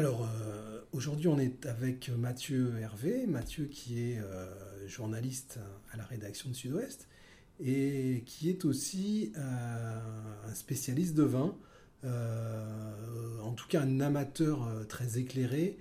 Alors, 0.00 0.26
aujourd'hui, 0.92 1.28
on 1.28 1.38
est 1.38 1.66
avec 1.66 2.08
Mathieu 2.08 2.72
Hervé. 2.80 3.26
Mathieu 3.26 3.66
qui 3.66 4.00
est 4.00 4.18
journaliste 4.86 5.58
à 5.92 5.98
la 5.98 6.04
rédaction 6.04 6.48
de 6.48 6.54
Sud-Ouest 6.54 7.06
et 7.62 8.22
qui 8.24 8.48
est 8.48 8.64
aussi 8.64 9.30
un 9.36 10.54
spécialiste 10.54 11.14
de 11.14 11.24
vin, 11.24 11.54
en 12.02 13.52
tout 13.52 13.68
cas 13.68 13.82
un 13.82 14.00
amateur 14.00 14.70
très 14.88 15.18
éclairé 15.18 15.76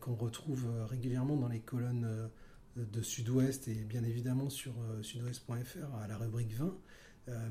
qu'on 0.00 0.16
retrouve 0.16 0.66
régulièrement 0.90 1.36
dans 1.36 1.48
les 1.48 1.60
colonnes 1.60 2.28
de 2.74 3.00
Sud-Ouest 3.00 3.68
et 3.68 3.74
bien 3.74 4.02
évidemment 4.02 4.50
sur 4.50 4.72
sudouest.fr 5.02 5.94
à 6.02 6.08
la 6.08 6.16
rubrique 6.16 6.52
vin. 6.52 6.74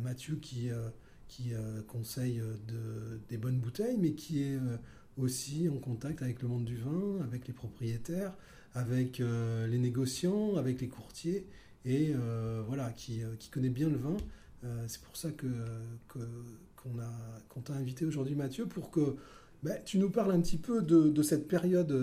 Mathieu 0.02 0.36
qui 0.36 0.70
euh, 1.54 1.82
conseille 1.84 2.42
euh, 2.42 2.56
de, 2.68 3.22
des 3.30 3.38
bonnes 3.38 3.60
bouteilles, 3.60 3.98
mais 3.98 4.12
qui 4.12 4.44
est 4.44 4.58
euh, 4.58 4.78
aussi 5.18 5.70
en 5.70 5.78
contact 5.78 6.22
avec 6.22 6.42
le 6.42 6.48
monde 6.48 6.66
du 6.66 6.78
vin, 6.78 7.22
avec 7.24 7.48
les 7.48 7.54
propriétaires, 7.54 8.34
avec 8.74 9.20
les 9.20 9.78
négociants, 9.78 10.56
avec 10.56 10.82
les 10.82 10.88
courtiers, 10.88 11.46
et 11.86 12.14
voilà, 12.68 12.92
qui, 12.92 13.22
qui, 13.40 13.50
connaît 13.50 13.70
bien 13.70 13.90
le 13.90 13.98
vin. 13.98 14.16
c'est 14.88 15.02
pour 15.02 15.18
ça 15.18 15.32
que, 15.32 15.48
qu'on 16.08 17.00
a, 17.00 17.12
qu'on 17.50 17.60
t'a 17.62 17.74
invité 17.74 18.06
aujourd'hui, 18.06 18.36
Mathieu, 18.36 18.66
pour 18.66 18.90
que 18.92 19.18
ben, 19.64 19.78
tu 19.84 20.00
nous 20.00 20.10
parles 20.10 20.32
un 20.32 20.40
petit 20.40 20.58
peu 20.58 20.82
de, 20.82 21.10
de 21.10 21.24
cette 21.24 21.48
période 21.48 21.94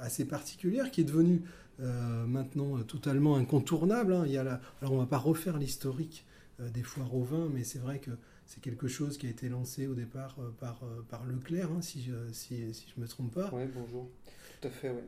assez 0.00 0.24
particulière 0.24 0.90
qui 0.90 1.02
est 1.02 1.04
devenue 1.04 1.42
maintenant 1.78 2.78
totalement 2.82 3.36
incontournable. 3.36 4.14
Hein. 4.14 4.24
Il 4.26 4.32
y 4.32 4.38
a 4.38 4.44
la... 4.44 4.60
Alors 4.80 4.94
on 4.94 4.96
ne 4.96 5.02
va 5.02 5.06
pas 5.06 5.18
refaire 5.18 5.58
l'historique 5.58 6.24
des 6.58 6.82
foires 6.82 7.14
au 7.14 7.22
vin, 7.22 7.48
mais 7.52 7.64
c'est 7.64 7.78
vrai 7.78 7.98
que 7.98 8.10
c'est 8.46 8.60
quelque 8.60 8.88
chose 8.88 9.18
qui 9.18 9.26
a 9.26 9.30
été 9.30 9.48
lancé 9.48 9.86
au 9.86 9.94
départ 9.94 10.36
euh, 10.38 10.50
par, 10.60 10.80
euh, 10.84 11.04
par 11.08 11.24
Leclerc, 11.24 11.70
hein, 11.70 11.80
si, 11.80 12.02
je, 12.02 12.32
si, 12.32 12.72
si 12.74 12.86
je 12.94 13.00
me 13.00 13.08
trompe 13.08 13.32
pas. 13.32 13.50
Oui, 13.52 13.62
bonjour. 13.74 14.08
Tout 14.60 14.68
à 14.68 14.70
fait, 14.70 14.90
oui. 14.90 15.02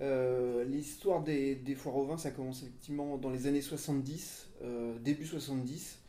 Euh, 0.00 0.64
l'histoire 0.64 1.22
des, 1.22 1.56
foires 1.76 1.96
au 1.96 2.04
vin, 2.04 2.16
ça 2.16 2.32
commence 2.32 2.62
effectivement 2.62 3.16
dans 3.16 3.30
les 3.30 3.46
années 3.46 3.62
70, 3.62 4.50
début 5.00 5.24
70, 5.24 6.00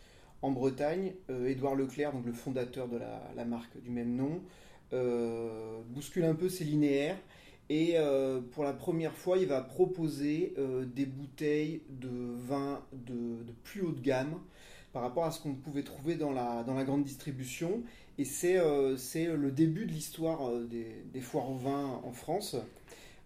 en 0.42 0.50
Bretagne. 0.50 1.14
Édouard 1.46 1.76
Leclerc, 1.76 2.12
donc 2.12 2.26
le 2.26 2.34
fondateur 2.34 2.88
de 2.88 2.98
la, 2.98 3.22
la, 3.36 3.46
marque 3.46 3.80
du 3.80 3.92
même 3.92 4.16
nom, 4.16 4.42
bouscule 5.90 6.26
un 6.26 6.34
peu 6.34 6.50
ses 6.50 6.64
linéaires. 6.64 7.18
Et 7.70 7.96
pour 8.54 8.64
la 8.64 8.74
première 8.74 9.14
fois, 9.14 9.38
il 9.38 9.46
va 9.46 9.62
proposer 9.62 10.56
des 10.96 11.06
bouteilles 11.06 11.84
de 11.90 12.10
vin 12.48 12.84
de, 12.92 13.44
de, 13.44 13.54
plus 13.64 13.82
haut 13.82 13.92
de 13.92 14.02
gamme, 14.02 14.40
par 14.96 15.04
rapport 15.04 15.26
à 15.26 15.32
ce 15.32 15.42
qu'on 15.42 15.56
pouvait 15.56 15.84
trouver 15.84 16.16
dans 16.16 16.32
la, 16.32 16.64
grande 16.86 17.04
distribution. 17.04 17.84
Et 18.18 18.24
c'est 18.24 18.58
euh, 18.58 18.96
le 19.36 19.52
début 19.52 19.86
de 19.86 19.92
l'histoire 19.92 20.50
euh, 20.50 20.66
des, 20.66 21.20
foires 21.20 21.52
au 21.52 21.58
vin 21.58 22.00
en 22.06 22.14
France. 22.14 22.56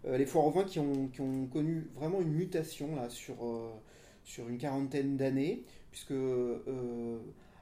Euh, 0.07 0.17
les 0.17 0.25
foires 0.25 0.47
au 0.47 0.49
vin 0.49 0.63
qui 0.63 0.79
ont, 0.79 1.11
connu 1.53 1.87
vraiment 1.93 2.21
une 2.21 2.33
mutation 2.33 2.95
là, 2.95 3.07
sur 3.11 4.49
une 4.49 4.57
quarantaine 4.57 5.15
d'années, 5.15 5.63
puisque 5.91 6.15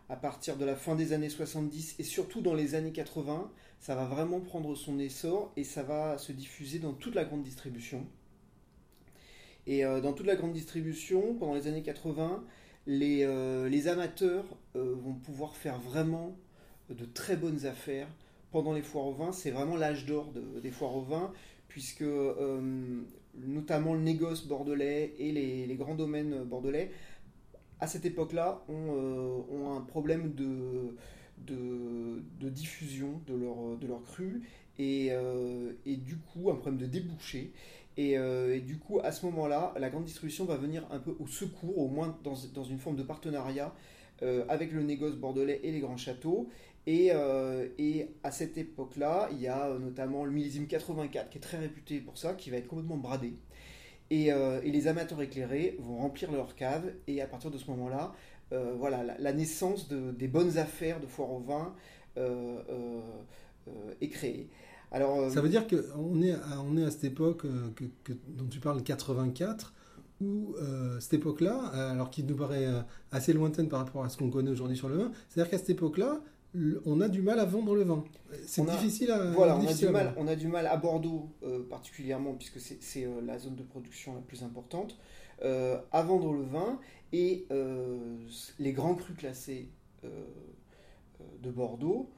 à 0.08 0.16
partir 0.16 0.55
de 0.55 0.64
la 0.64 0.77
fin 0.77 0.95
des 0.95 1.11
années 1.11 1.27
70 1.27 1.95
et 1.99 2.03
surtout 2.03 2.39
dans 2.39 2.53
les 2.53 2.75
années 2.75 2.94
80, 2.94 3.52
ça 3.81 3.94
va 3.94 4.05
vraiment 4.05 4.39
prendre 4.39 4.73
son 4.75 4.99
essor 4.99 5.52
et 5.58 5.66
ça 5.66 5.83
va 5.83 6.17
se 6.17 6.31
diffuser 6.31 6.80
dans 6.80 6.94
toute 6.94 7.16
la 7.16 7.25
grande 7.25 7.44
distribution. 7.44 8.05
Et 9.66 9.83
dans 9.83 10.14
toute 10.14 10.27
la 10.27 10.38
grande 10.38 10.53
distribution, 10.53 11.36
pendant 11.36 11.55
les 11.55 11.67
années 11.67 11.83
80, 11.83 12.45
les, 12.88 13.23
euh, 13.23 13.69
les 13.69 13.89
amateurs 13.89 14.45
euh, 14.75 14.95
vont 14.95 15.13
pouvoir 15.13 15.55
faire 15.55 15.77
vraiment 15.77 16.35
de 16.89 17.05
très 17.05 17.35
bonnes 17.35 17.66
affaires 17.66 18.07
pendant 18.52 18.73
les 18.73 18.81
foires 18.81 19.05
au 19.05 19.13
vin. 19.13 19.31
C'est 19.33 19.52
vraiment 19.52 19.75
l'âge 19.75 20.05
d'or 20.05 20.31
des 20.64 20.71
foires 20.71 20.95
au 20.95 21.02
vin, 21.02 21.33
puisque 21.67 22.02
euh, 22.02 23.02
notamment 23.36 23.93
le 23.93 23.99
négoce 23.99 24.48
bordelais 24.48 25.14
et 25.20 25.31
les, 25.33 25.75
grands 25.75 25.95
domaines 25.95 26.43
bordelais, 26.43 26.92
à 27.81 27.87
cette 27.87 28.05
époque-là, 28.05 28.64
ont, 28.70 29.75
un 29.75 29.81
problème 29.81 30.33
de, 30.33 30.95
diffusion 32.49 33.21
de 33.27 33.36
leur, 33.36 33.77
de 33.77 33.87
cru 34.05 34.42
et, 34.80 35.11
du 35.86 36.15
coup 36.15 36.49
un 36.49 36.55
problème 36.55 36.80
de 36.80 36.86
débouché. 36.86 37.52
Euh, 37.99 38.55
et, 38.55 38.59
du 38.59 38.77
coup, 38.77 38.99
à 39.03 39.11
ce 39.11 39.25
moment-là, 39.27 39.73
la 39.80 39.89
grande 39.89 40.05
distribution 40.05 40.45
va 40.45 40.55
venir 40.55 40.85
un 40.91 40.99
peu 40.99 41.15
au 41.19 41.27
secours, 41.27 41.77
au 41.77 41.87
moins 41.87 42.17
dans, 42.23 42.35
une 42.63 42.80
forme 42.80 42.95
de 42.95 43.03
partenariat 43.03 43.73
euh, 44.21 44.45
avec 44.49 44.71
le 44.71 44.83
négoce 44.83 45.15
bordelais 45.15 45.59
et 45.63 45.71
les 45.71 45.80
grands 45.80 45.97
châteaux. 45.97 46.49
Et, 46.86 47.09
euh, 47.11 47.67
à 48.23 48.31
cette 48.31 48.57
époque-là, 48.57 49.30
il 49.31 49.41
y 49.41 49.47
a 49.47 49.77
notamment 49.80 50.25
le 50.25 50.31
millésime 50.31 50.67
84 50.67 51.30
qui 51.30 51.37
est 51.37 51.41
très 51.41 51.57
réputé 51.57 51.99
pour 51.99 52.17
ça, 52.17 52.33
qui 52.33 52.49
va 52.49 52.57
être 52.57 52.67
complètement 52.67 52.97
bradé. 52.97 53.33
Et, 54.09 54.31
les 54.63 54.87
amateurs 54.87 55.21
éclairés 55.21 55.75
vont 55.80 55.97
remplir 55.97 56.31
leur 56.31 56.55
cave. 56.55 56.93
Et 57.07 57.21
à 57.21 57.27
partir 57.27 57.52
de 57.52 57.57
ce 57.57 57.69
moment-là, 57.71 58.13
voilà, 58.52 59.03
la, 59.19 59.33
naissance 59.33 59.89
de, 59.89 60.11
des 60.11 60.27
bonnes 60.27 60.57
affaires 60.57 61.02
de 61.02 61.07
foire 61.07 61.31
au 61.31 61.39
vin 61.39 61.75
est 63.99 64.09
créée. 64.09 64.47
Euh, 64.93 65.30
ça 65.30 65.42
veut 65.42 65.49
dire 65.49 65.65
qu'on 65.67 66.21
est, 66.21 66.31
à, 66.31 66.61
on 66.65 66.77
est 66.77 66.83
à 66.83 66.92
cette 66.92 67.03
époque 67.03 67.45
euh, 67.45 67.70
que, 68.03 68.14
dont 68.30 68.48
tu 68.49 68.59
parles, 68.59 68.81
84, 68.83 69.73
où 70.21 70.55
euh, 70.55 70.99
cette 70.99 71.15
époque-là, 71.15 71.58
alors 71.92 72.09
qui 72.09 72.23
nous 72.23 72.36
paraît 72.36 72.67
assez 73.11 73.33
lointaine 73.33 73.67
par 73.67 73.80
rapport 73.80 74.03
à 74.03 74.09
ce 74.09 74.17
qu'on 74.17 74.30
connaît 74.30 74.52
aujourd'hui 74.52 74.77
sur 74.77 74.89
le 74.89 74.98
vin, 74.98 75.11
c'est-à-dire 75.30 75.52
qu'à 75.52 75.58
cette 75.58 75.70
époque-là, 75.70 76.21
on 76.86 77.02
a 77.02 77.08
du 77.08 77.21
mal 77.21 77.39
à 77.39 77.45
vendre 77.45 77.75
le 77.75 77.83
vin. 77.83 78.03
C'est 78.48 78.65
difficile 78.65 79.11
à 79.11 79.31
voilà, 79.31 79.58
on 79.58 79.67
a 79.67 79.73
du 79.73 79.89
mal. 79.89 80.14
On 80.17 80.27
a 80.27 80.36
du 80.36 80.48
mal 80.48 80.65
à 80.65 80.77
Bordeaux 80.77 81.30
particulièrement 81.69 82.33
puisque 82.33 82.59
c'est 82.59 83.08
la 83.23 83.37
zone 83.37 83.55
de 83.55 83.64
production 83.64 84.15
la 84.15 84.21
plus 84.21 84.42
importante 84.42 84.98
à 85.43 86.02
vendre 86.02 86.33
le 86.33 86.43
vin 86.43 86.80
et 87.14 87.45
les 88.58 88.73
grands 88.73 88.95
crus 88.95 89.15
classés 89.17 89.69
de 90.02 91.52
Bordeaux 91.52 92.09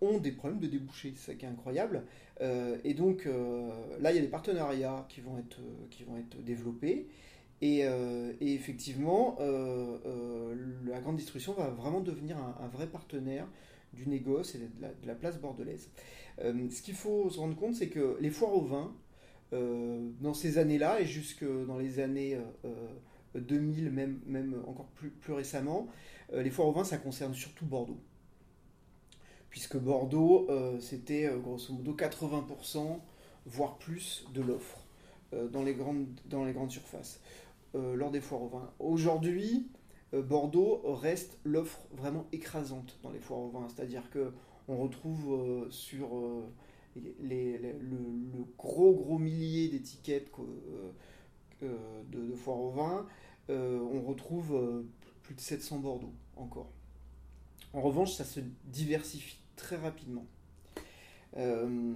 ont 0.00 0.18
des 0.18 0.32
problèmes 0.32 0.60
de 0.60 0.66
débouché. 0.66 1.12
C'est 1.16 1.32
ça 1.32 1.34
qui 1.34 1.44
est 1.44 1.48
incroyable. 1.48 2.02
Euh, 2.40 2.76
et 2.84 2.94
donc 2.94 3.26
euh, 3.26 3.70
là, 4.00 4.12
il 4.12 4.16
y 4.16 4.18
a 4.18 4.22
des 4.22 4.28
partenariats 4.28 5.06
qui 5.08 5.20
vont 5.20 5.38
être, 5.38 5.60
qui 5.90 6.04
vont 6.04 6.16
être 6.16 6.42
développés. 6.42 7.08
Et, 7.62 7.78
et 7.78 8.54
effectivement, 8.54 9.38
la 10.84 11.00
grande 11.00 11.16
distribution 11.16 11.54
va 11.54 11.68
vraiment 11.68 12.00
devenir 12.00 12.36
un, 12.36 12.68
vrai 12.68 12.86
partenaire 12.86 13.46
du 13.94 14.06
négoce 14.06 14.54
et 14.54 14.58
de 14.58 15.06
la, 15.06 15.14
place 15.14 15.40
bordelaise. 15.40 15.88
ce 16.38 16.82
qu'il 16.82 16.92
faut 16.92 17.30
se 17.30 17.38
rendre 17.38 17.56
compte, 17.56 17.74
c'est 17.74 17.88
que 17.88 18.18
les 18.20 18.28
foires 18.28 18.54
au 18.54 18.60
vin, 18.60 18.94
dans 19.52 20.34
ces 20.34 20.58
années-là 20.58 21.00
et 21.00 21.06
jusque 21.06 21.46
dans 21.66 21.78
les 21.78 21.98
années 21.98 22.38
2000, 23.34 23.90
même, 23.90 24.20
même 24.26 24.62
encore 24.66 24.88
plus, 24.88 25.08
plus 25.08 25.32
récemment, 25.32 25.88
les 26.34 26.50
foires 26.50 26.68
au 26.68 26.72
vin, 26.72 26.84
ça 26.84 26.98
concerne 26.98 27.32
surtout 27.32 27.64
Bordeaux 27.64 28.02
puisque 29.56 29.78
Bordeaux, 29.78 30.46
euh, 30.50 30.78
c'était 30.80 31.24
euh, 31.24 31.38
grosso 31.38 31.72
modo 31.72 31.94
80%, 31.94 32.98
voire 33.46 33.78
plus, 33.78 34.26
de 34.34 34.42
l'offre 34.42 34.84
euh, 35.32 35.48
dans, 35.48 35.62
les 35.62 35.72
grandes, 35.72 36.08
dans 36.26 36.44
les 36.44 36.52
grandes 36.52 36.70
surfaces 36.70 37.22
lors 37.72 38.10
des 38.10 38.22
foires 38.22 38.42
au 38.42 38.48
vin. 38.48 38.70
Aujourd'hui, 38.78 39.68
Bordeaux 40.14 40.80
reste 40.94 41.38
l'offre 41.44 41.80
vraiment 41.92 42.24
écrasante 42.32 42.98
dans 43.02 43.10
les 43.10 43.18
foires 43.18 43.40
au 43.40 43.50
vin, 43.50 43.66
c'est-à-dire 43.68 44.08
que 44.08 44.32
on 44.66 44.78
retrouve 44.78 45.66
sur 45.68 46.08
les, 47.20 47.58
le, 47.58 47.98
gros 48.56 48.94
gros 48.94 49.18
millier 49.18 49.68
d'étiquettes 49.68 50.32
de, 51.60 51.68
de, 52.08 52.34
foires 52.34 52.60
au 52.60 52.70
vin, 52.70 53.06
on 53.50 54.00
retrouve 54.00 54.58
plus 55.22 55.34
de 55.34 55.40
700 55.40 55.80
Bordeaux 55.80 56.14
encore. 56.36 56.70
En 57.74 57.82
revanche, 57.82 58.14
ça 58.14 58.24
se 58.24 58.40
diversifie 58.64 59.36
très 59.56 59.76
rapidement. 59.76 60.26
Euh, 61.36 61.94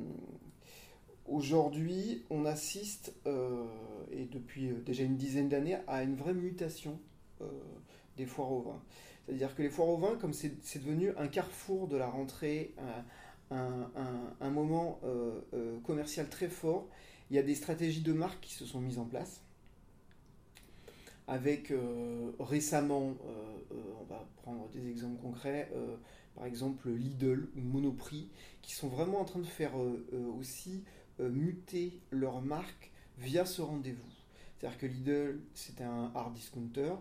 aujourd'hui, 1.27 2.25
on 2.31 2.45
assiste, 2.45 3.15
euh, 3.27 3.65
et 4.11 4.25
depuis 4.25 4.71
euh, 4.71 4.81
déjà 4.85 5.05
une 5.05 5.17
dizaine 5.17 5.49
d'années, 5.49 5.79
à 5.87 6.03
une 6.03 6.17
vraie 6.17 6.35
mutation 6.35 6.99
des 8.19 8.27
foires 8.27 8.53
au 8.53 8.61
vin. 8.61 8.83
C'est-à-dire 9.25 9.55
que 9.55 9.63
les 9.63 9.71
foires 9.71 9.89
au 9.89 9.97
vin, 9.97 10.17
comme 10.17 10.35
c'est 10.35 10.79
devenu 10.79 11.11
un 11.17 11.27
carrefour 11.27 11.89
de 11.89 11.97
la 11.97 12.07
rentrée, 12.07 12.75
un, 13.51 14.51
moment 14.51 15.01
commercial 15.85 16.29
très 16.29 16.49
fort, 16.49 16.87
il 17.31 17.37
y 17.37 17.39
a 17.39 17.43
des 17.43 17.55
stratégies 17.55 18.03
de 18.03 18.13
marque 18.13 18.43
qui 18.43 18.53
se 18.53 18.67
sont 18.67 18.79
mises 18.79 18.99
en 18.99 19.07
place. 19.07 19.43
Avec 21.29 21.73
récemment, 22.39 23.15
on 23.71 24.05
va 24.05 24.29
prendre 24.43 24.69
des 24.69 24.87
exemples 24.91 25.23
concrets, 25.23 25.71
par 26.35 26.47
exemple 26.47 26.89
Lidl 26.91 27.49
ou 27.57 27.61
Monoprix, 27.61 28.29
qui 28.63 28.75
sont 28.75 28.89
vraiment 28.89 29.21
en 29.21 29.25
train 29.25 29.41
de 29.41 29.47
faire 29.47 29.79
euh, 29.79 30.07
euh, 30.13 30.27
aussi 30.39 30.85
euh, 31.21 31.29
muter 31.29 32.01
leur 32.11 32.41
marque 32.41 32.91
via 33.19 33.45
ce 33.45 33.63
rendez-vous. 33.63 34.11
C'est-à-dire 34.59 34.79
que 34.79 34.87
Lidl, 34.87 35.41
c'était 35.55 35.85
un 35.85 36.13
hard 36.15 36.35
discounter. 36.35 36.93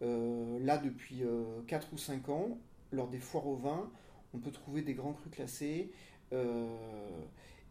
là, 0.00 0.78
depuis 0.78 1.22
4 1.68 1.92
ou 1.92 1.98
5 1.98 2.28
ans, 2.28 2.58
lors 2.90 3.08
des 3.08 3.18
foires 3.18 3.46
au 3.46 3.56
vin, 3.56 3.90
on 4.34 4.38
peut 4.38 4.50
trouver 4.50 4.82
des 4.82 4.94
grands 4.94 5.12
crus 5.12 5.32
classés. 5.32 5.92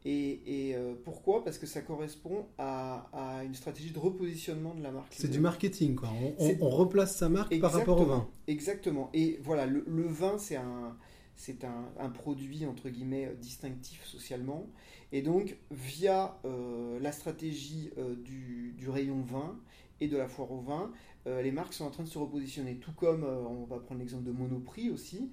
Et, 0.09 0.73
euh, 0.73 0.93
pourquoi? 1.03 1.43
Parce 1.43 1.57
que 1.57 1.65
ça 1.65 1.81
correspond 1.81 2.45
à, 2.57 3.41
une 3.43 3.53
stratégie 3.53 3.91
de 3.91 3.99
repositionnement 3.99 4.73
de 4.73 4.81
la 4.81 4.91
marque. 4.91 5.13
C'est 5.13 5.29
du 5.29 5.41
marketing, 5.41 5.95
quoi. 5.95 6.09
On, 6.39 6.69
replace 6.69 7.17
sa 7.17 7.27
marque 7.27 7.59
par 7.59 7.73
rapport 7.73 7.99
au 7.99 8.05
vin. 8.05 8.27
Exactement. 8.47 9.09
Et 9.13 9.37
voilà, 9.43 9.65
le, 9.65 9.83
vin, 10.07 10.37
c'est 10.37 10.55
un, 10.55 10.95
c'est 11.35 11.65
un, 11.65 12.09
produit, 12.09 12.65
entre 12.65 12.87
guillemets, 12.87 13.35
distinctif 13.41 14.05
socialement. 14.05 14.67
Et 15.11 15.21
donc, 15.21 15.57
via 15.71 16.39
euh, 16.45 16.99
la 17.01 17.11
stratégie 17.11 17.91
euh, 17.97 18.15
du, 18.15 18.75
du, 18.77 18.89
rayon 18.89 19.21
vin 19.21 19.59
et 19.99 20.07
de 20.07 20.15
la 20.15 20.27
foire 20.29 20.51
au 20.51 20.61
vin, 20.61 20.91
les 21.25 21.51
marques 21.51 21.73
sont 21.73 21.83
en 21.83 21.89
train 21.89 22.03
de 22.03 22.07
se 22.07 22.17
repositionner. 22.17 22.75
Tout 22.75 22.93
comme, 22.93 23.25
on 23.25 23.65
va 23.65 23.79
prendre 23.79 23.99
l'exemple 23.99 24.23
de 24.23 24.31
Monoprix 24.31 24.89
aussi. 24.89 25.29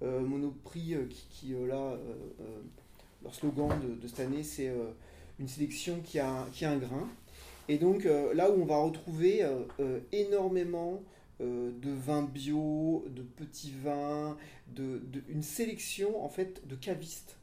Monoprix 0.00 0.96
qui, 1.08 1.26
qui 1.30 1.54
là 1.68 1.96
leur 3.22 3.34
slogan 3.34 3.70
de, 4.00 4.06
cette 4.06 4.20
année, 4.20 4.42
c'est 4.42 4.68
euh, 4.68 4.90
une 5.38 5.48
sélection 5.48 6.00
qui 6.00 6.18
a, 6.18 6.46
qui 6.52 6.64
a 6.64 6.70
un 6.70 6.76
grain. 6.76 7.08
Et 7.68 7.78
donc 7.78 8.06
euh, 8.06 8.32
là 8.34 8.50
où 8.50 8.62
on 8.62 8.64
va 8.64 8.78
retrouver 8.78 9.42
euh, 9.42 10.00
énormément 10.12 11.02
de 11.38 11.90
vins 11.90 12.22
bio, 12.22 13.04
de 13.10 13.20
petits 13.20 13.74
vins, 13.84 14.38
de, 14.68 15.02
une 15.28 15.42
sélection 15.42 16.24
en 16.24 16.30
fait 16.30 16.66
de 16.66 16.74
cavistes 16.74 17.36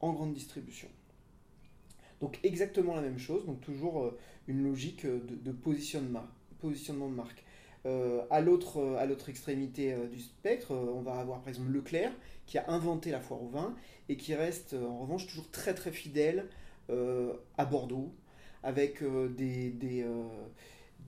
en 0.00 0.12
grande 0.12 0.34
distribution. 0.34 0.88
Donc 2.20 2.38
exactement 2.42 2.94
la 2.94 3.00
même 3.00 3.18
chose, 3.18 3.46
donc 3.46 3.62
toujours 3.62 4.12
une 4.46 4.62
logique 4.62 5.06
de, 5.06 5.52
positionnement, 5.52 6.26
positionnement 6.58 7.08
de 7.08 7.14
marque. 7.14 7.44
à 7.86 8.40
l'autre 8.42 9.28
extrémité 9.28 9.96
du 10.12 10.20
spectre, 10.20 10.72
on 10.72 11.00
va 11.00 11.14
avoir 11.14 11.40
par 11.40 11.48
exemple 11.48 11.70
Leclerc 11.70 12.12
qui 12.44 12.58
a 12.58 12.70
inventé 12.70 13.10
la 13.10 13.20
foire 13.20 13.42
au 13.42 13.48
vin 13.48 13.74
et 14.08 14.16
qui 14.16 14.34
reste 14.34 14.74
en 14.74 14.98
revanche 15.00 15.26
toujours 15.26 15.50
très 15.50 15.74
très 15.74 15.92
fidèle 15.92 16.48
euh, 16.90 17.32
à 17.56 17.64
Bordeaux, 17.64 18.12
avec 18.62 19.02
euh, 19.02 19.28
des, 19.28 19.72
euh, 20.02 20.22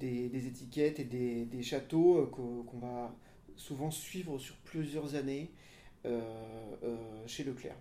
des, 0.00 0.46
étiquettes 0.46 1.00
et 1.00 1.04
des, 1.04 1.44
des 1.44 1.62
châteaux 1.62 2.26
qu'on 2.32 2.78
va 2.78 3.14
souvent 3.56 3.90
suivre 3.90 4.38
sur 4.38 4.56
plusieurs 4.56 5.14
années 5.16 5.50
chez 7.26 7.42
Leclerc. 7.44 7.76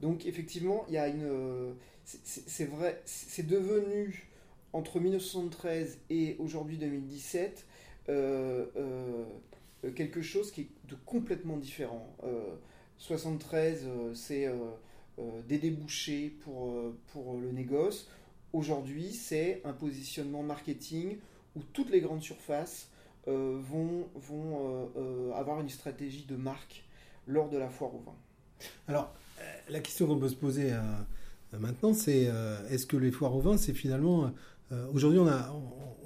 Donc 0.00 0.26
effectivement, 0.26 0.84
il 0.88 0.94
y 0.94 0.98
a 0.98 1.08
une, 1.08 1.74
c'est 2.04 2.66
vrai, 2.66 3.00
c'est 3.06 3.46
devenu 3.46 4.28
entre 4.74 5.00
1973 5.00 5.98
et 6.10 6.36
aujourd'hui 6.38 6.76
2017 6.76 7.66
quelque 9.96 10.20
chose 10.22 10.52
qui 10.52 10.60
est 10.60 10.68
de 10.88 10.94
complètement 11.06 11.56
différent. 11.56 12.14
73, 12.98 13.84
euh, 13.84 14.14
c'est 14.14 14.46
euh, 14.46 14.54
euh, 15.18 15.22
des 15.48 15.58
débouchés 15.58 16.36
pour, 16.42 16.74
pour 17.12 17.38
le 17.38 17.50
négoce. 17.52 18.08
Aujourd'hui, 18.52 19.12
c'est 19.12 19.62
un 19.64 19.72
positionnement 19.72 20.42
marketing 20.42 21.18
où 21.56 21.60
toutes 21.72 21.90
les 21.90 22.00
grandes 22.00 22.22
surfaces 22.22 22.88
vont, 23.26 24.08
vont 24.14 24.90
avoir 25.34 25.60
une 25.60 25.68
stratégie 25.68 26.24
de 26.24 26.34
marque 26.34 26.86
lors 27.26 27.50
de 27.50 27.58
la 27.58 27.68
foire 27.68 27.94
au 27.94 27.98
vin. 27.98 28.14
Alors, 28.86 29.14
la 29.68 29.80
question 29.80 30.06
qu'on 30.06 30.18
peut 30.18 30.30
se 30.30 30.34
poser 30.34 30.72
maintenant, 31.52 31.92
c'est 31.92 32.30
est-ce 32.70 32.86
que 32.86 32.96
les 32.96 33.10
foires 33.10 33.36
au 33.36 33.40
vin, 33.40 33.58
c'est 33.58 33.74
finalement... 33.74 34.32
Aujourd'hui, 34.94 35.18
on, 35.18 35.28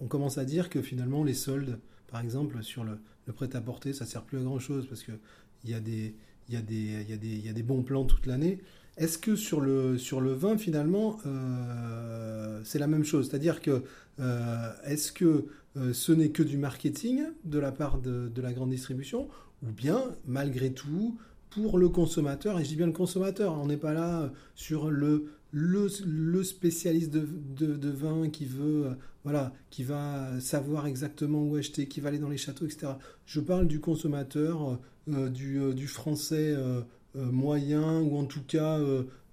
on, 0.01 0.07
commence 0.09 0.37
à 0.37 0.45
dire 0.45 0.69
que 0.69 0.83
finalement, 0.83 1.23
les 1.23 1.35
soldes, 1.35 1.79
par 2.09 2.21
exemple, 2.21 2.61
sur 2.65 2.83
le, 2.83 2.99
le 3.27 3.33
prêt-à-porter, 3.33 3.93
ça 3.93 4.05
sert 4.05 4.23
plus 4.25 4.39
à 4.39 4.43
grand-chose 4.43 4.89
parce 4.89 5.05
qu'il 5.05 5.21
y 5.65 5.75
a 5.75 5.81
des 5.81 6.17
il 6.49 6.55
y, 6.55 6.59
a 6.59 6.61
des, 6.61 7.07
y 7.09 7.47
y 7.47 7.49
a 7.49 7.53
des 7.53 7.63
bons 7.63 7.83
plans 7.83 8.05
toute 8.05 8.27
l'année. 8.27 8.59
Est-ce 8.99 9.17
que 9.17 9.37
sur 9.37 9.61
le, 9.61 9.97
sur 9.97 10.21
le 10.21 10.33
vin, 10.33 10.59
finalement, 10.59 11.19
euh, 11.27 12.61
c'est 12.65 12.79
la 12.79 12.87
même 12.87 13.05
chose? 13.05 13.31
C'est-à-dire 13.31 13.63
que 13.63 13.83
euh, 14.21 14.73
est-ce 14.85 15.13
que 15.13 15.47
euh, 15.77 15.93
ce 15.95 16.13
n'est 16.13 16.29
que 16.29 16.43
du 16.43 16.59
marketing 16.59 17.23
de 17.45 17.59
la 17.59 17.73
part 17.73 17.99
de, 17.99 18.29
de, 18.29 18.43
la 18.43 18.53
grande 18.53 18.71
distribution? 18.71 19.29
Ou 19.63 19.73
bien, 19.73 20.03
malgré 20.27 20.73
tout, 20.73 21.17
pour 21.49 21.79
le 21.79 21.89
consommateur, 21.89 22.59
et 22.61 22.65
je 22.65 22.69
dis 22.69 22.77
bien 22.77 22.87
le 22.87 22.93
consommateur, 22.93 23.59
on 23.59 23.67
n'est 23.67 23.79
pas 23.79 23.95
là 23.95 24.31
sur 24.55 24.91
le, 24.91 25.33
le, 25.53 26.43
spécialiste 26.43 27.11
de, 27.11 27.89
vin 27.91 28.31
qui 28.31 28.47
veut, 28.47 28.97
voilà, 29.23 29.53
qui 29.71 29.85
va 29.85 30.41
savoir 30.41 30.87
exactement 30.87 31.45
où 31.45 31.57
acheter, 31.57 31.87
qui 31.87 32.01
va 32.01 32.09
aller 32.09 32.19
dans 32.19 32.31
les 32.31 32.39
châteaux, 32.39 32.65
etc. 32.65 32.95
Je 33.27 33.41
parle 33.41 33.69
du 33.69 33.79
consommateur 33.79 34.79
euh, 35.09 35.31
euh, 35.35 35.73
du, 35.75 35.87
français 35.87 36.55
euh, 36.57 36.83
moyen, 37.15 38.01
ou 38.01 38.17
en 38.17 38.25
tout 38.25 38.43
cas, 38.43 38.81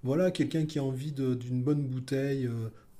voilà, 0.02 0.30
quelqu'un 0.30 0.66
qui 0.66 0.78
a 0.78 0.84
envie 0.84 1.12
d'une 1.12 1.62
bonne 1.62 1.86
bouteille 1.86 2.48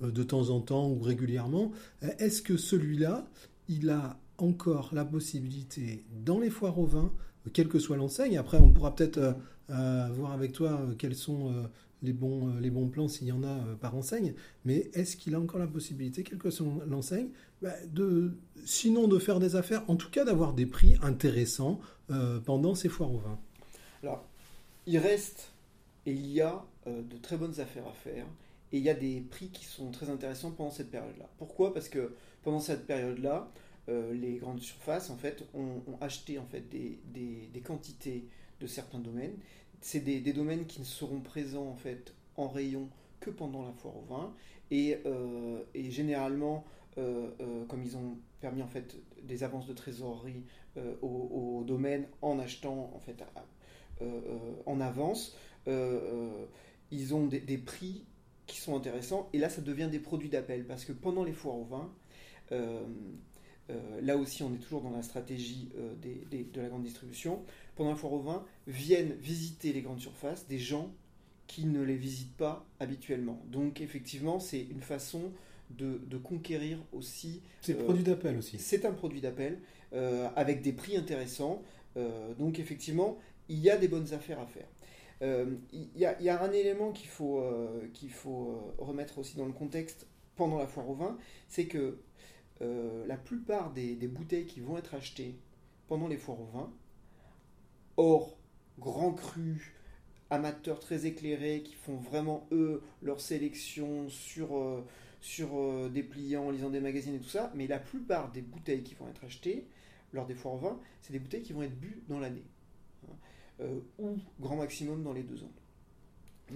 de 0.00 0.22
temps 0.22 0.49
en 0.49 0.61
temps 0.61 0.88
ou 0.88 1.00
régulièrement, 1.00 1.72
est-ce 2.19 2.40
que 2.40 2.56
celui-là, 2.56 3.28
il 3.69 3.90
a 3.90 4.19
encore 4.38 4.90
la 4.94 5.05
possibilité, 5.05 6.06
dans 6.25 6.40
les 6.40 6.49
foires 6.49 6.78
au 6.78 6.87
vin, 6.87 7.12
quelle 7.52 7.69
que 7.69 7.78
soit 7.78 7.99
l'enseigne, 7.99 8.38
après 8.38 8.56
on 8.56 8.72
pourra 8.72 8.94
peut-être 8.94 9.37
voir 9.69 10.32
avec 10.32 10.52
toi 10.52 10.81
quels 10.96 11.14
sont 11.14 11.69
les, 12.02 12.12
bons, 12.12 12.56
les 12.56 12.70
bons 12.70 12.88
plans 12.88 13.08
s'il 13.08 13.29
y 13.29 13.32
en 13.32 13.43
a 13.43 13.58
par 13.81 13.94
enseigne, 13.94 14.35
mais 14.64 14.91
est-ce 14.94 15.17
qu'il 15.17 15.35
a 15.35 15.41
encore 15.41 15.61
la 15.61 15.67
possibilité, 15.67 16.23
quelle 16.23 16.38
que 16.38 16.50
soit 16.50 16.67
l'enseigne, 16.87 17.29
bah, 17.62 17.75
de, 17.87 18.32
sinon 18.64 19.06
de 19.06 19.19
faire 19.19 19.38
des 19.38 19.56
affaires, 19.56 19.82
en 19.88 19.97
tout 19.97 20.11
cas 20.11 20.25
d'avoir 20.25 20.55
des 20.55 20.67
prix 20.67 20.97
intéressants 21.02 21.81
euh, 22.11 22.41
pendant 22.41 22.75
ces 22.75 22.88
foires 22.88 23.12
au 23.12 23.19
vin? 23.19 23.38
Alors, 24.02 24.25
il 24.87 24.99
reste 24.99 25.52
et 26.06 26.12
il 26.12 26.26
y 26.31 26.41
a 26.41 26.64
euh, 26.87 27.02
de 27.02 27.17
très 27.19 27.37
bonnes 27.37 27.61
affaires 27.61 27.87
à 27.87 27.93
faire 27.93 28.26
et 28.73 28.79
il 28.79 28.82
y 28.82 28.88
a 28.88 28.94
des 28.94 29.20
prix 29.20 29.49
qui 29.49 29.64
sont 29.64 29.91
très 29.91 30.08
intéressants 30.11 30.53
pendant 30.53 30.70
cette 30.70 30.91
période-là. 30.91 31.29
Pourquoi? 31.38 31.75
Parce 31.75 31.88
que 31.88 32.14
pendant 32.43 32.61
cette 32.61 32.87
période-là, 32.87 33.50
euh, 33.88 34.14
les 34.14 34.37
grandes 34.37 34.61
surfaces 34.61 35.11
en 35.11 35.17
fait 35.17 35.44
ont, 35.55 35.82
acheté 36.00 36.38
en 36.38 36.46
fait 36.46 36.69
des, 36.69 36.99
des, 37.12 37.61
quantités 37.61 38.25
de 38.61 38.67
certains 38.67 39.00
domaines. 39.00 39.35
C'est 39.81 40.00
des, 40.00 40.21
domaines 40.32 40.67
qui 40.67 40.81
ne 40.81 40.85
seront 40.85 41.21
présents 41.21 41.67
en 41.67 41.77
fait 41.77 42.15
en 42.37 42.49
rayon 42.49 42.88
que 43.21 43.31
pendant 43.31 43.65
la 43.65 43.73
foire 43.73 43.97
au 43.97 44.03
vin. 44.03 44.35
Et, 44.71 44.99
et 45.75 45.91
généralement 45.91 46.65
euh, 46.99 47.31
euh, 47.41 47.65
comme 47.67 47.85
ils 47.85 47.97
ont 47.97 48.19
permis 48.41 48.62
en 48.62 48.67
fait 48.67 48.97
des 49.23 49.44
avances 49.44 49.67
de 49.67 49.73
trésorerie 49.73 50.44
euh, 50.77 50.94
au, 51.03 51.62
domaine 51.65 52.06
en 52.20 52.39
achetant 52.39 52.91
en 52.94 52.99
fait 52.99 53.22
en 54.67 54.81
avance, 54.81 55.37
ils 55.67 57.15
ont 57.15 57.27
des, 57.27 57.58
prix 57.58 58.05
qui 58.46 58.58
sont 58.58 58.77
intéressants. 58.77 59.29
Et 59.32 59.39
là 59.39 59.49
ça 59.49 59.60
devient 59.60 59.89
des 59.91 60.01
produits 60.01 60.31
d'appel. 60.31 60.67
Parce 60.67 60.84
que 60.84 60.93
pendant 60.93 61.22
les 61.22 61.32
foires 61.32 61.56
au 61.56 61.65
vin, 61.65 61.93
là 64.03 64.17
aussi 64.17 64.43
on 64.43 64.53
est 64.55 64.58
toujours 64.58 64.81
dans 64.81 64.91
la 64.91 65.03
stratégie 65.03 65.70
de 66.03 66.60
la 66.60 66.69
grande 66.69 66.82
distribution, 66.82 67.44
pendant 67.81 67.93
la 67.93 67.96
foire 67.96 68.13
au 68.13 68.20
vin 68.20 68.44
viennent 68.67 69.15
visiter 69.15 69.72
les 69.72 69.81
grandes 69.81 70.01
surfaces 70.01 70.46
des 70.46 70.58
gens 70.58 70.93
qui 71.46 71.65
ne 71.65 71.81
les 71.81 71.96
visitent 71.96 72.37
pas 72.37 72.67
habituellement. 72.79 73.41
Donc 73.46 73.81
effectivement 73.81 74.39
c'est 74.39 74.60
une 74.60 74.82
façon 74.82 75.32
de, 75.70 75.99
conquérir 76.22 76.77
aussi. 76.93 77.41
C'est 77.63 77.81
un 77.81 77.84
produit 77.84 78.05
d'appel 78.05 78.37
aussi. 78.37 78.58
C'est 78.58 78.84
un 78.84 78.93
produit 78.93 79.22
d'appel 79.22 79.60
euh, 79.94 80.29
avec 80.37 80.60
des 80.60 80.75
prix 80.75 80.99
intéressants. 80.99 81.63
Euh, 81.96 82.34
donc 82.34 82.58
effectivement, 82.58 83.17
il 83.49 83.60
y 83.60 83.70
a 83.70 83.79
des 83.79 83.89
bonnes 83.89 84.13
affaires 84.13 84.41
à 84.41 84.46
faire. 84.46 84.69
Euh, 85.22 85.46
il 85.72 85.89
y, 85.96 86.05
a 86.05 86.43
un 86.43 86.53
élément 86.53 86.93
qu'il 86.93 87.08
faut, 87.08 87.43
qu'il 87.94 88.13
faut 88.13 88.75
remettre 88.77 89.17
aussi 89.17 89.39
dans 89.39 89.46
le 89.46 89.53
contexte 89.53 90.06
pendant 90.37 90.58
la 90.58 90.67
foire 90.67 90.91
au 90.91 90.94
vin, 90.94 91.17
c'est 91.49 91.65
que 91.65 91.96
la 92.60 93.17
plupart 93.17 93.72
des, 93.72 93.94
des, 93.94 94.06
bouteilles 94.06 94.44
qui 94.44 94.60
vont 94.60 94.77
être 94.77 94.94
achetées 94.94 95.34
pendant 95.89 96.08
les 96.08 96.19
foires 96.19 96.43
au 96.43 96.46
vin, 96.53 96.70
hors 98.00 98.36
grand 98.78 99.12
cru, 99.12 99.74
amateurs 100.30 100.80
très 100.80 101.06
éclairés 101.06 101.62
qui 101.62 101.74
font 101.74 101.96
vraiment 101.96 102.46
eux 102.52 102.82
leur 103.02 103.20
sélection 103.20 104.08
sur 104.08 104.84
sur 105.20 105.58
euh, 105.58 105.88
des 105.88 106.02
pliants, 106.02 106.46
en 106.46 106.50
lisant 106.50 106.70
des 106.70 106.80
magazines 106.80 107.14
et 107.14 107.19
tout 107.19 107.28
ça, 107.28 107.52
mais 107.54 107.66
la 107.66 107.78
plupart 107.78 108.32
des 108.32 108.42
bouteilles 108.42 108.82
qui 108.82 108.94
vont 108.94 109.08
être 109.08 109.24
achetées 109.24 109.66
lors 110.12 110.26
des 110.26 110.34
foires 110.34 110.56
vin, 110.56 110.80
c'est 111.02 111.12
des 111.12 111.19
bouteilles 111.19 111.42
qui 111.42 111.52
vont 111.52 111.62
être 111.62 111.78
bues 111.78 112.02
dans 112.08 112.19
l'année, 112.19 112.44
hein, 113.06 113.14
euh, 113.60 113.80
ou 113.98 114.16
grand 114.40 114.56
maximum 114.56 115.02
dans 115.02 115.12
les 115.12 115.22
deux 115.22 115.42
ans. 115.44 115.52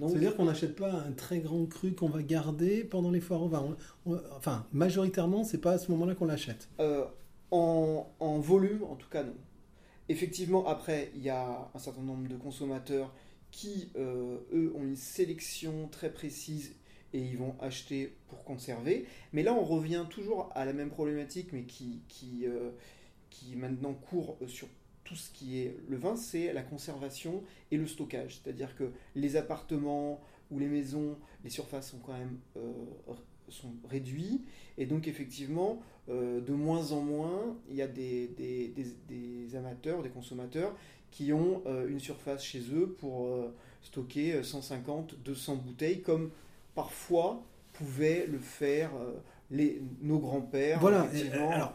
C'est-à-dire 0.08 0.34
qu'on 0.34 0.46
n'achète 0.46 0.74
pas 0.74 0.90
un 0.90 1.12
très 1.12 1.38
grand 1.38 1.66
cru 1.66 1.94
qu'on 1.94 2.08
va 2.08 2.20
garder 2.20 2.82
pendant 2.82 3.12
les 3.12 3.20
foires 3.20 3.42
au 3.42 3.48
vin. 3.48 3.76
enfin, 4.36 4.66
majoritairement, 4.72 5.44
c'est 5.44 5.60
pas 5.60 5.72
à 5.72 5.78
ce 5.78 5.92
moment-là 5.92 6.16
qu'on 6.16 6.24
l'achète. 6.24 6.68
Euh, 6.80 7.04
en, 7.52 8.10
en, 8.18 8.40
volume, 8.40 8.82
en 8.82 8.96
tout 8.96 9.08
cas, 9.08 9.22
non. 9.22 9.36
Effectivement, 10.08 10.66
après, 10.66 11.11
il 11.14 11.23
y 11.23 11.30
a 11.30 11.70
un 11.75 11.78
certain 11.78 12.02
nombre 12.02 12.28
de 12.28 12.37
consommateurs 12.37 13.12
qui, 13.50 13.90
eux, 13.96 14.73
ont 14.75 14.82
une 14.82 14.96
sélection 14.96 15.88
très 15.88 16.12
précise 16.12 16.75
et 17.14 17.20
ils 17.20 17.38
vont 17.38 17.54
acheter 17.61 18.16
pour 18.28 18.44
conserver. 18.44 19.06
Mais 19.32 19.42
là, 19.42 19.54
on 19.54 19.64
revient 19.64 20.04
toujours 20.11 20.50
à 20.54 20.64
la 20.64 20.73
même 20.73 20.90
problématique, 20.90 21.52
mais 21.52 21.64
euh, 22.44 22.70
qui 23.30 23.56
maintenant 23.56 23.94
court 23.94 24.37
sur 24.49 24.68
tout 25.04 25.14
ce 25.14 25.30
qui 25.30 25.61
est 25.61 25.76
le 25.88 25.96
vin, 25.96 26.16
c'est 26.16 26.52
la 26.52 26.62
conservation 26.62 27.44
et 27.70 27.76
le 27.76 27.87
stockage. 27.87 28.40
C'est-à-dire 28.42 28.75
que 28.76 28.90
les 29.14 29.37
appartements 29.37 30.20
où 30.50 30.58
les 30.58 30.66
maisons, 30.66 31.16
les 31.44 31.50
surfaces 31.50 31.90
sont 31.90 31.99
quand 31.99 32.18
même 32.18 32.38
sont 33.48 33.72
réduites. 33.88 34.44
Et 34.78 34.86
donc 34.86 35.08
effectivement, 35.08 35.82
de 36.08 36.52
moins 36.52 36.92
en 36.92 37.00
moins, 37.00 37.56
il 37.70 37.76
y 37.76 37.82
a 37.82 37.86
des, 37.86 38.28
des, 38.36 38.72
des, 39.08 39.56
amateurs, 39.56 40.02
des 40.02 40.10
consommateurs 40.10 40.74
qui 41.10 41.32
ont 41.32 41.62
une 41.88 42.00
surface 42.00 42.44
chez 42.44 42.62
eux 42.72 42.94
pour 42.98 43.28
stocker 43.82 44.42
150, 44.42 45.16
200 45.24 45.56
bouteilles, 45.56 46.02
comme 46.02 46.30
parfois 46.74 47.42
pouvaient 47.72 48.26
le 48.26 48.38
faire 48.38 48.90
les, 49.50 49.82
nos 50.02 50.18
grands-pères. 50.18 50.80
Voilà, 50.80 51.08
alors 51.50 51.74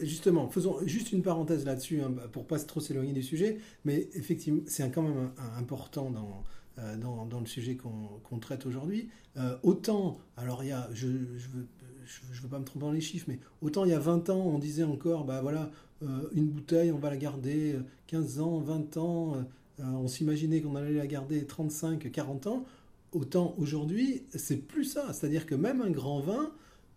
justement, 0.00 0.48
faisons 0.48 0.78
juste 0.86 1.12
une 1.12 1.22
parenthèse 1.22 1.64
là-dessus 1.64 2.00
hein, 2.00 2.12
pour 2.32 2.46
pas 2.46 2.58
trop 2.58 2.80
s'éloigner 2.80 3.12
du 3.12 3.22
sujet, 3.22 3.58
mais 3.84 4.08
effectivement, 4.14 4.62
c'est 4.66 4.90
quand 4.90 5.02
même 5.02 5.30
important 5.56 6.10
dans, 6.10 6.44
euh, 6.78 6.96
dans, 6.96 7.40
le 7.40 7.46
sujet 7.46 7.76
qu'on 7.76 8.38
traite 8.38 8.66
aujourd'hui. 8.66 9.08
Euh, 9.36 9.56
autant, 9.62 10.18
alors 10.36 10.62
il 10.62 10.68
y 10.68 10.72
a, 10.72 10.88
je 10.92 11.06
ne 11.08 11.12
veux, 11.12 12.48
pas 12.48 12.58
me 12.58 12.64
tromper 12.64 12.86
dans 12.86 12.92
les 12.92 13.00
chiffres, 13.00 13.26
mais 13.28 13.40
autant 13.62 13.84
il 13.84 13.90
y 13.90 13.94
a 13.94 13.98
20 13.98 14.30
ans, 14.30 14.38
on 14.38 14.58
disait 14.58 14.84
encore, 14.84 15.24
bah 15.24 15.40
voilà, 15.40 15.70
euh, 16.02 16.28
une 16.34 16.46
bouteille, 16.46 16.92
on 16.92 16.98
va 16.98 17.10
la 17.10 17.16
garder 17.16 17.76
15 18.06 18.40
ans, 18.40 18.58
20 18.58 18.96
ans, 18.96 19.44
on 19.80 20.08
s'imaginait 20.08 20.60
qu'on 20.60 20.76
allait 20.76 20.94
la 20.94 21.06
garder 21.06 21.44
35, 21.44 22.10
40 22.12 22.46
ans. 22.46 22.64
Autant 23.12 23.54
aujourd'hui, 23.58 24.22
c'est 24.34 24.56
plus 24.56 24.84
ça. 24.84 25.12
C'est-à-dire 25.12 25.46
que 25.46 25.54
même 25.54 25.80
un 25.80 25.90
grand 25.90 26.20
vin, 26.20 26.52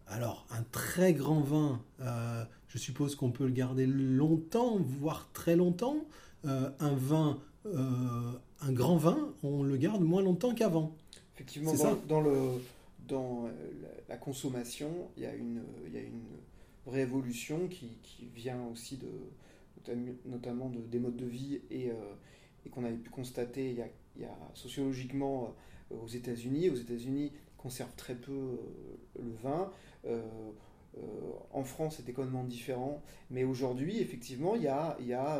alors, 0.07 0.45
un 0.51 0.63
très 0.71 1.13
grand 1.13 1.41
vin, 1.41 1.79
je 2.67 2.77
suppose 2.77 3.15
qu'on 3.15 3.31
peut 3.31 3.45
le 3.45 3.51
garder 3.51 3.85
longtemps, 3.85 4.77
voire 4.77 5.29
très 5.33 5.55
longtemps. 5.55 6.05
Un 6.43 6.95
vin, 6.95 7.39
un 7.65 8.71
grand 8.71 8.97
vin, 8.97 9.33
on 9.43 9.63
le 9.63 9.77
garde 9.77 10.01
moins 10.01 10.21
longtemps 10.21 10.53
qu'avant. 10.53 10.95
Effectivement, 11.35 11.73
dans, 11.73 11.95
dans, 12.07 12.21
le, 12.21 12.37
dans 13.07 13.49
la 14.09 14.17
consommation, 14.17 14.89
il 15.17 15.23
y 15.23 15.25
a 15.25 15.35
une, 15.35 15.61
il 15.87 15.93
y 15.93 15.97
a 15.97 16.01
une 16.01 16.23
vraie 16.85 17.01
évolution 17.01 17.67
qui, 17.67 17.97
qui 18.03 18.25
vient 18.35 18.61
aussi 18.71 18.97
de, 18.97 19.93
notamment 20.25 20.69
de, 20.69 20.79
des 20.79 20.99
modes 20.99 21.17
de 21.17 21.25
vie 21.25 21.61
et, 21.69 21.91
et 22.65 22.69
qu'on 22.69 22.83
avait 22.83 22.95
pu 22.97 23.09
constater 23.09 23.69
il 23.71 23.77
y 23.77 23.81
a, 23.81 23.87
il 24.15 24.21
y 24.23 24.25
a 24.25 24.37
sociologiquement 24.53 25.55
aux 25.89 26.07
États-Unis. 26.07 26.69
Aux 26.69 26.75
États-Unis, 26.75 27.31
conservent 27.57 27.95
très 27.95 28.15
peu 28.15 28.59
le 29.19 29.31
vin. 29.43 29.71
Euh, 30.97 31.01
euh, 31.01 31.31
en 31.51 31.63
France, 31.63 31.95
c'est 31.97 32.09
économiquement 32.09 32.43
différent, 32.43 33.01
mais 33.29 33.43
aujourd'hui, 33.43 33.99
effectivement, 33.99 34.55
il 34.55 34.63
y 34.63 34.67
a, 34.67 34.97
a 35.15 35.39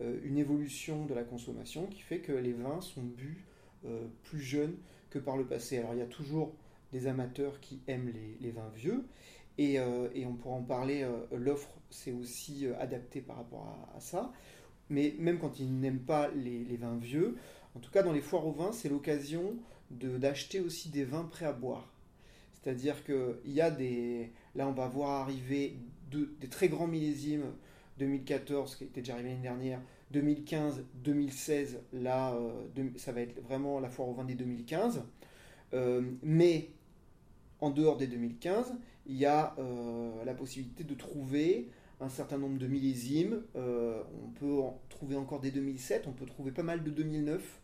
euh, 0.00 0.20
une 0.24 0.38
évolution 0.38 1.06
de 1.06 1.14
la 1.14 1.22
consommation 1.22 1.86
qui 1.86 2.00
fait 2.00 2.18
que 2.18 2.32
les 2.32 2.52
vins 2.52 2.80
sont 2.80 3.02
bu 3.02 3.44
plus 4.22 4.40
jeunes 4.40 4.76
que 5.10 5.18
par 5.18 5.36
le 5.36 5.44
passé. 5.44 5.76
Alors, 5.76 5.92
il 5.92 5.98
y 5.98 6.02
a 6.02 6.06
toujours 6.06 6.54
des 6.90 7.06
amateurs 7.06 7.60
qui 7.60 7.82
aiment 7.86 8.10
les, 8.40 8.50
vins 8.50 8.70
vieux, 8.74 9.04
et, 9.58 9.78
on 9.78 10.32
pourra 10.32 10.54
en 10.54 10.62
parler, 10.62 11.06
l'offre 11.32 11.68
s'est 11.90 12.12
aussi 12.12 12.66
adaptée 12.80 13.20
par 13.20 13.36
rapport 13.36 13.76
à, 13.94 14.00
ça, 14.00 14.32
mais 14.88 15.14
même 15.18 15.38
quand 15.38 15.60
ils 15.60 15.78
n'aiment 15.78 16.00
pas 16.00 16.30
les, 16.30 16.64
les, 16.64 16.78
vins 16.78 16.96
vieux, 16.96 17.36
en 17.76 17.80
tout 17.80 17.90
cas 17.90 18.02
dans 18.02 18.12
les 18.12 18.22
foires 18.22 18.46
au 18.46 18.52
vin, 18.52 18.72
c'est 18.72 18.88
l'occasion 18.88 19.54
d'acheter 19.90 20.60
aussi 20.60 20.88
des 20.88 21.04
vins 21.04 21.24
prêts 21.24 21.44
à 21.44 21.52
boire. 21.52 21.93
C'est-à-dire 22.64 23.04
qu'il 23.04 23.52
y 23.52 23.60
a 23.60 23.70
des. 23.70 24.32
Là, 24.54 24.66
on 24.66 24.72
va 24.72 24.88
voir 24.88 25.20
arriver 25.20 25.76
des 26.10 26.48
très 26.48 26.68
grands 26.68 26.86
millésimes 26.86 27.52
2014, 27.98 28.76
qui 28.76 28.84
était 28.84 29.00
déjà 29.00 29.14
arrivé 29.14 29.30
l'année 29.30 29.42
dernière, 29.42 29.80
2015, 30.12 30.82
2016. 30.94 31.80
Là, 31.92 32.34
euh, 32.34 32.88
ça 32.96 33.12
va 33.12 33.20
être 33.20 33.42
vraiment 33.42 33.80
la 33.80 33.90
foire 33.90 34.08
au 34.08 34.14
vin 34.14 34.24
des 34.24 34.34
2015. 34.34 35.02
Euh, 35.74 36.02
mais 36.22 36.70
en 37.60 37.70
dehors 37.70 37.98
des 37.98 38.06
2015, 38.06 38.74
il 39.06 39.16
y 39.16 39.26
a 39.26 39.54
euh, 39.58 40.24
la 40.24 40.32
possibilité 40.32 40.84
de 40.84 40.94
trouver 40.94 41.68
un 42.00 42.08
certain 42.08 42.38
nombre 42.38 42.58
de 42.58 42.66
millésimes. 42.66 43.42
on 43.54 44.30
peut 44.38 44.58
en 44.58 44.80
trouver 44.88 45.16
encore 45.16 45.40
des 45.40 45.50
2007, 45.50 46.06
on 46.06 46.12
peut 46.12 46.26
trouver 46.26 46.50
pas 46.50 46.62
mal 46.62 46.82
de 46.82 46.90
2009, 46.90 47.60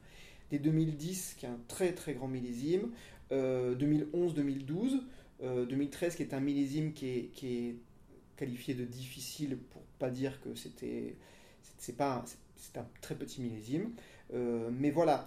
des 0.50 0.58
2010, 0.58 1.36
qui 1.38 1.46
est 1.46 1.48
un 1.48 1.60
très 1.68 1.92
très 1.92 2.14
grand 2.14 2.28
millésime, 2.28 2.90
2011-2012, 3.32 5.00
euh, 5.42 5.64
2013 5.64 6.12
euh, 6.12 6.16
qui 6.16 6.22
est 6.22 6.34
un 6.34 6.40
millésime 6.40 6.92
qui 6.92 7.08
est, 7.08 7.24
qui 7.32 7.46
est, 7.56 7.76
qualifié 8.36 8.72
de 8.72 8.86
difficile 8.86 9.58
pour 9.58 9.82
pas 9.98 10.08
dire 10.08 10.40
que 10.40 10.54
c'était 10.54 11.14
c'est 11.76 11.94
pas 11.94 12.24
c'est 12.56 12.78
un 12.78 12.86
très 13.02 13.14
petit 13.14 13.42
millésime. 13.42 13.92
Euh, 14.32 14.70
mais 14.72 14.90
voilà, 14.90 15.26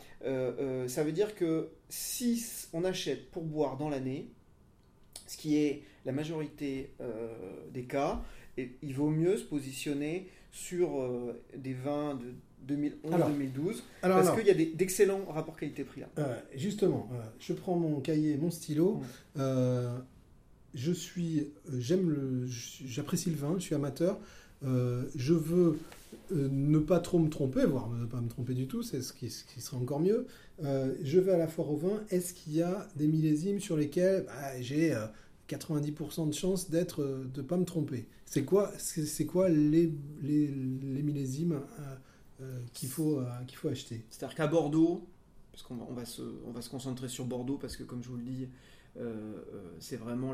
ça 0.87 1.03
veut 1.03 1.11
dire 1.11 1.35
que 1.35 1.69
si 1.89 2.43
on 2.73 2.83
achète 2.83 3.29
pour 3.29 3.43
boire 3.43 3.77
dans 3.77 3.89
l'année, 3.89 4.29
ce 5.27 5.37
qui 5.37 5.57
est 5.57 5.83
la 6.05 6.11
majorité 6.11 6.95
des 7.71 7.83
cas, 7.83 8.23
il 8.57 8.95
vaut 8.95 9.11
mieux 9.11 9.37
se 9.37 9.43
positionner 9.43 10.27
sur 10.51 11.07
des 11.55 11.73
vins 11.73 12.15
de 12.15 12.33
2011-2012, 12.67 13.81
parce 14.01 14.37
qu'il 14.37 14.47
y 14.47 14.51
a 14.51 14.75
d'excellents 14.75 15.25
rapports 15.27 15.57
qualité-prix 15.57 16.01
là. 16.01 16.09
Euh, 16.17 16.39
justement, 16.55 17.09
euh, 17.11 17.21
je 17.39 17.53
prends 17.53 17.75
mon 17.75 17.99
cahier, 17.99 18.37
mon 18.37 18.51
stylo. 18.51 19.01
Euh, 19.37 19.97
je 20.73 20.91
suis, 20.91 21.49
j'aime 21.77 22.09
le, 22.09 22.45
j'apprécie 22.47 23.29
le 23.29 23.35
vin, 23.35 23.55
je 23.57 23.63
suis 23.63 23.75
amateur. 23.75 24.19
je 24.63 25.33
veux 25.33 25.79
ne 26.31 26.79
pas 26.79 26.99
trop 26.99 27.19
me 27.19 27.29
tromper, 27.29 27.65
voire 27.65 27.89
ne 27.89 28.05
pas 28.05 28.21
me 28.21 28.29
tromper 28.29 28.53
du 28.53 28.67
tout, 28.67 28.81
c'est 28.81 29.01
ce 29.01 29.13
qui, 29.13 29.29
ce 29.29 29.43
qui 29.43 29.61
serait 29.61 29.77
encore 29.77 29.99
mieux. 29.99 30.25
je 30.61 31.19
vais 31.19 31.33
à 31.33 31.37
la 31.37 31.47
foire 31.47 31.69
au 31.69 31.77
vin. 31.77 32.01
Est-ce 32.09 32.33
qu'il 32.33 32.53
y 32.53 32.61
a 32.61 32.87
des 32.95 33.07
millésimes 33.07 33.59
sur 33.59 33.77
lesquels 33.77 34.25
bah, 34.25 34.61
j'ai 34.61 34.95
90% 35.49 36.29
de 36.29 36.33
chance 36.33 36.69
d'être, 36.71 37.23
de 37.31 37.41
pas 37.41 37.57
me 37.57 37.65
tromper? 37.65 38.07
C'est 38.25 38.45
quoi, 38.45 38.71
c'est, 38.79 39.25
quoi 39.27 39.49
les, 39.49 39.91
les, 40.23 40.47
les 40.47 41.03
millésimes 41.03 41.59
qu'il 42.73 42.89
faut, 42.89 43.19
euh, 43.19 43.25
faut 43.53 43.69
acheter. 43.69 44.03
C'est-à-dire 44.09 44.35
qu'à 44.35 44.47
Bordeaux, 44.47 45.07
parce 45.51 45.63
qu'on 45.63 45.75
va, 45.75 45.85
on 45.89 45.93
va, 45.93 46.05
se, 46.61 46.69
concentrer 46.69 47.07
sur 47.07 47.25
Bordeaux, 47.25 47.57
parce 47.57 47.77
que 47.77 47.83
comme 47.83 48.03
je 48.03 48.09
vous 48.09 48.17
le 48.17 48.23
dis, 48.23 48.47
euh, 48.97 49.41
c'est 49.79 49.97
vraiment 49.97 50.33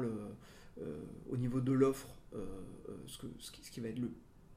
au 1.30 1.38
niveau 1.38 1.60
de 1.60 1.74
l'offre 1.74 2.08
ce, 3.08 3.52
qui, 3.52 3.80
va 3.82 3.90
être 3.90 4.00
le 4.00 4.12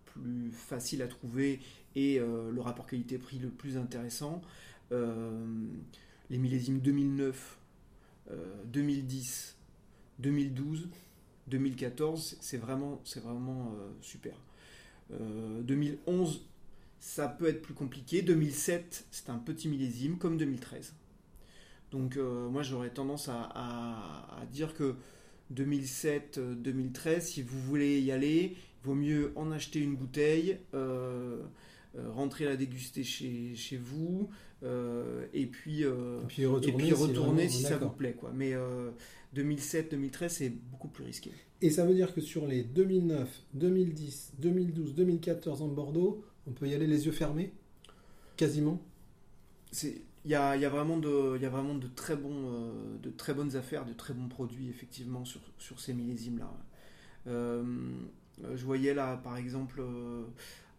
plus 0.05 0.53
facile 0.53 1.03
à 1.03 1.09
trouver 1.09 1.61
et 1.97 2.21
le 2.21 2.61
rapport 2.61 2.87
qualité-prix 2.87 3.39
le 3.39 3.49
plus 3.49 3.77
intéressant. 3.77 4.41
les 4.93 6.39
millésimes 6.39 6.79
2009, 6.79 7.59
2010, 8.67 9.57
2012, 10.21 10.89
2014, 11.49 12.37
c'est 12.41 12.57
vraiment, 12.57 13.01
c'est 13.05 13.21
vraiment 13.21 13.75
super. 14.01 14.37
2011, 15.11 16.47
ça 17.03 17.27
peut 17.27 17.49
être 17.49 17.61
plus 17.61 17.75
compliqué. 17.75 18.23
2007, 18.23 19.07
c'est 19.11 19.29
un 19.29 19.39
petit 19.39 19.69
millésime, 19.69 20.19
comme 20.19 20.39
2013. 20.39 20.95
Donc 21.91 22.17
euh, 22.17 22.49
moi 22.49 22.63
j'aurais 22.63 22.91
tendance 22.91 23.29
à, 23.29 24.47
dire 24.53 24.73
que 24.73 24.95
2007-2013, 25.53 26.39
euh, 26.39 27.21
si 27.21 27.43
vous 27.43 27.61
voulez 27.61 28.01
y 28.01 28.13
aller, 28.13 28.55
il 28.55 28.87
vaut 28.87 28.95
mieux 28.95 29.33
en 29.35 29.51
acheter 29.51 29.81
une 29.81 29.97
bouteille, 29.97 30.59
euh, 30.75 31.43
rentrer 32.15 32.45
la 32.45 32.57
déguster 32.57 33.03
chez, 33.03 33.57
chez 33.57 33.77
vous, 33.77 34.31
et 35.35 35.47
puis, 35.47 35.85
puis 36.29 36.47
retourner, 36.47 37.49
si, 37.49 37.65
ça 37.65 37.79
vous 37.79 37.91
plaît. 37.91 38.13
Quoi. 38.13 38.31
Mais 38.33 38.55
2007-2013, 39.35 40.29
c'est 40.29 40.51
beaucoup 40.51 40.89
plus 40.89 41.03
risqué. 41.05 41.33
Et 41.61 41.71
ça 41.71 41.85
veut 41.85 41.95
dire 41.95 42.15
que 42.15 42.21
sur 42.21 42.47
les 42.47 42.63
2009, 42.63 43.29
2010, 43.55 44.35
2012, 44.39 44.95
2014 44.95 45.63
en 45.63 45.69
Bordeaux, 45.69 46.25
on 46.47 46.53
peut 46.53 46.69
y 46.69 46.75
aller 46.75 46.87
les 46.87 47.07
yeux 47.07 47.13
fermés 47.13 47.53
Quasiment 48.37 48.81
Il 49.83 50.03
y 50.25 50.35
a, 50.35 50.57
y, 50.57 50.65
a 50.65 50.69
vraiment 50.69 50.97
de, 50.97 51.39
y 51.39 51.45
a 51.45 51.51
vraiment 51.51 51.75
de 51.75 51.87
très, 51.87 52.17
bons, 52.17 52.51
euh, 52.53 52.99
de 53.03 53.11
très 53.11 53.35
bonnes 53.35 53.57
affaires, 53.57 53.85
de 53.85 53.93
très 53.93 54.15
bons 54.15 54.29
produits, 54.29 54.69
effectivement, 54.69 55.25
sur, 55.25 55.41
sur 55.59 55.81
ces 55.81 55.93
millésimes-là. 55.93 56.53
Euh, 57.29 57.63
je 58.55 58.65
voyais 58.65 58.95
là, 58.95 59.17
par 59.19 59.37
exemple, 59.37 59.81
euh, 59.81 60.25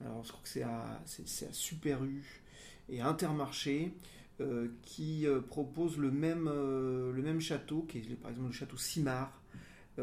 alors 0.01 0.23
je 0.23 0.29
crois 0.29 0.41
que 0.43 0.49
c'est 0.49 0.63
à, 0.63 0.99
à 0.99 1.53
Super 1.53 2.03
U 2.03 2.41
et 2.89 3.01
Intermarché, 3.01 3.93
qui 4.81 5.25
propose 5.47 5.97
le 5.97 6.11
même, 6.11 6.49
le 6.49 7.21
même 7.21 7.39
château, 7.39 7.83
qui 7.83 7.99
est 7.99 8.15
par 8.21 8.31
exemple 8.31 8.49
le 8.49 8.53
château 8.53 8.75
Simard, 8.75 9.41
qui 9.95 10.01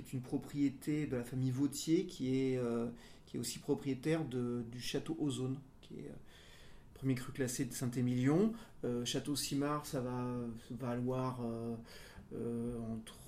est 0.00 0.12
une 0.14 0.22
propriété 0.22 1.06
de 1.06 1.16
la 1.16 1.24
famille 1.24 1.50
Vautier, 1.50 2.06
qui 2.06 2.38
est 2.38 2.60
qui 3.26 3.36
est 3.36 3.40
aussi 3.40 3.58
propriétaire 3.58 4.24
du 4.24 4.80
château 4.80 5.16
Ozone, 5.20 5.58
qui 5.82 5.94
est 5.94 6.08
euh, 6.08 6.16
premier 6.94 7.14
cru 7.14 7.32
classé 7.32 7.64
de 7.64 7.72
Saint-Émilion. 7.72 8.52
Euh, 8.84 9.04
château 9.04 9.36
Simard, 9.36 9.84
ça 9.86 10.00
va 10.00 10.24
valoir 10.70 11.40
euh, 12.34 12.78
entre, 12.92 13.18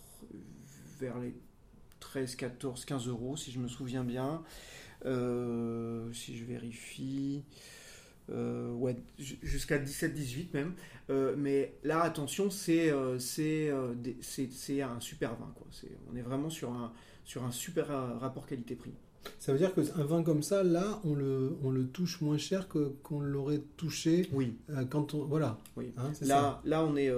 vers 0.98 1.18
les 1.18 1.34
13, 2.00 2.36
14, 2.36 2.84
15 2.84 3.08
euros, 3.08 3.36
si 3.36 3.52
je 3.52 3.58
me 3.58 3.68
souviens 3.68 4.04
bien. 4.04 4.42
si 5.04 6.36
je 6.36 6.44
vérifie. 6.44 7.44
ouais, 8.28 8.96
jusqu'à 9.18 9.78
17-18 9.78 10.48
même. 10.54 10.74
Euh, 11.10 11.34
mais 11.36 11.74
là, 11.84 12.02
attention, 12.02 12.50
c'est 12.50 12.90
un 12.90 13.18
super 15.00 15.36
vin. 15.36 15.52
Quoi. 15.56 15.66
on 16.10 16.16
est 16.16 16.22
vraiment 16.22 16.50
sur 16.50 16.72
un 16.72 17.50
super 17.50 17.88
rapport 18.18 18.46
qualité-prix. 18.46 18.94
Ça 19.38 19.52
veut 19.52 19.58
dire 19.58 19.74
qu'un 19.74 20.04
vin 20.04 20.22
comme 20.22 20.42
ça, 20.42 20.62
là, 20.62 21.00
on 21.04 21.14
le, 21.14 21.56
on 21.62 21.70
le 21.70 21.86
touche 21.86 22.20
moins 22.20 22.38
cher 22.38 22.68
que 22.68 22.94
qu'on 23.02 23.20
l'aurait 23.20 23.62
touché 23.76 24.28
oui. 24.32 24.56
quand 24.90 25.14
on 25.14 25.24
voilà. 25.24 25.58
Oui. 25.76 25.92
Hein, 25.96 26.12
là, 26.22 26.60
là, 26.64 26.84
on 26.84 26.96
est 26.96 27.10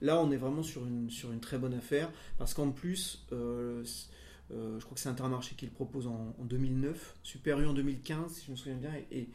là, 0.00 0.20
on 0.20 0.30
est 0.30 0.36
vraiment 0.36 0.62
sur 0.62 0.86
une 0.86 1.10
sur 1.10 1.32
une 1.32 1.40
très 1.40 1.58
bonne 1.58 1.74
affaire 1.74 2.10
parce 2.38 2.54
qu'en 2.54 2.70
plus, 2.70 3.26
je 3.30 4.84
crois 4.84 4.94
que 4.94 5.00
c'est 5.00 5.08
Intermarché 5.08 5.54
qui 5.56 5.66
le 5.66 5.72
propose 5.72 6.06
en, 6.06 6.34
2009, 6.44 7.16
Super 7.22 7.60
U 7.60 7.66
en 7.66 7.72
2015, 7.72 8.32
si 8.32 8.46
je 8.46 8.50
me 8.50 8.56
souviens 8.56 8.76
bien, 8.76 8.92
et 9.10 9.28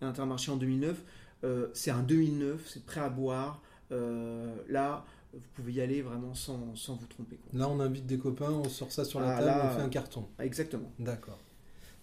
Intermarché 0.00 0.50
en 0.50 0.56
2009. 0.56 1.02
Euh, 1.44 1.68
c'est 1.74 1.90
un 1.90 2.02
2009, 2.02 2.62
c'est 2.66 2.84
prêt 2.84 3.00
à 3.00 3.08
boire. 3.08 3.62
Euh, 3.92 4.54
là, 4.68 5.04
vous 5.32 5.46
pouvez 5.54 5.74
y 5.74 5.80
aller 5.80 6.02
vraiment 6.02 6.34
sans, 6.34 6.74
sans 6.74 6.94
vous 6.94 7.06
tromper. 7.06 7.38
Là, 7.52 7.68
on 7.68 7.78
invite 7.80 8.06
des 8.06 8.18
copains, 8.18 8.50
on 8.50 8.68
sort 8.68 8.90
ça 8.90 9.04
sur 9.04 9.20
la 9.20 9.36
ah, 9.36 9.42
table, 9.42 9.60
on 9.64 9.76
fait 9.76 9.82
un 9.82 9.88
carton. 9.88 10.26
Exactement. 10.38 10.90
D'accord. 10.98 11.38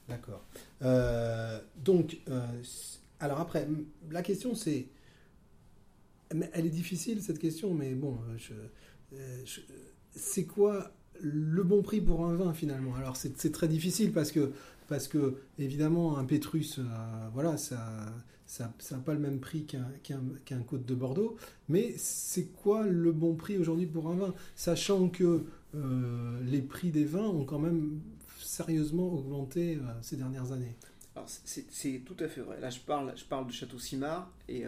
D'accord. 0.10 0.44
Euh, 0.82 1.60
donc, 1.84 2.20
alors 3.20 3.40
après, 3.40 3.68
la 4.12 4.22
question 4.22 4.56
c'est. 4.56 4.88
Elle 6.54 6.66
est 6.66 6.70
difficile 6.70 7.22
cette 7.22 7.40
question, 7.40 7.74
mais 7.74 7.94
bon, 7.94 8.18
c'est 10.16 10.46
quoi 10.46 10.92
le 11.22 11.64
bon 11.64 11.84
prix 11.84 12.02
pour 12.02 12.26
un 12.26 12.36
vin 12.36 12.54
finalement? 12.54 12.96
Alors 12.96 13.16
c'est 13.16 13.52
très 13.52 13.68
difficile 13.68 14.12
parce 14.12 14.32
que 14.32 14.52
parce 14.88 15.08
que 15.08 15.36
évidemment 15.60 16.18
un 16.18 16.26
Pétrus, 16.26 16.80
euh, 16.80 16.84
voilà, 17.34 17.58
ça 17.58 18.14
ça 18.46 18.74
n'a 18.92 18.98
pas 18.98 19.14
le 19.14 19.20
même 19.20 19.40
prix 19.40 19.66
qu'un 19.66 20.60
Côte 20.68 20.86
de 20.86 20.94
Bordeaux, 20.96 21.38
mais 21.70 21.94
c'est 21.98 22.46
quoi 22.48 22.86
le 22.86 23.12
bon 23.12 23.36
prix 23.36 23.58
aujourd'hui 23.58 23.86
pour 23.86 24.10
un 24.10 24.16
vin? 24.16 24.34
Sachant 24.56 25.10
que 25.10 25.46
euh, 25.76 26.40
les 26.44 26.62
prix 26.62 26.92
des 26.92 27.06
vins 27.06 27.28
ont 27.28 27.46
quand 27.46 27.60
même 27.60 28.02
sérieusement 28.54 29.08
augmenté 29.08 29.76
euh, 29.76 29.82
ces 30.02 30.18
dernières 30.18 30.52
années. 30.52 30.76
Alors 31.16 31.28
c'est 31.28 32.00
tout 32.06 32.18
à 32.20 32.28
fait 32.28 32.42
vrai. 32.42 32.60
Là 32.60 32.70
je 32.70 32.80
parle, 32.80 33.14
je 33.16 33.26
parle 33.26 33.48
de 33.48 33.52
Château 33.52 33.78
Simard 33.78 34.32
et, 34.50 34.64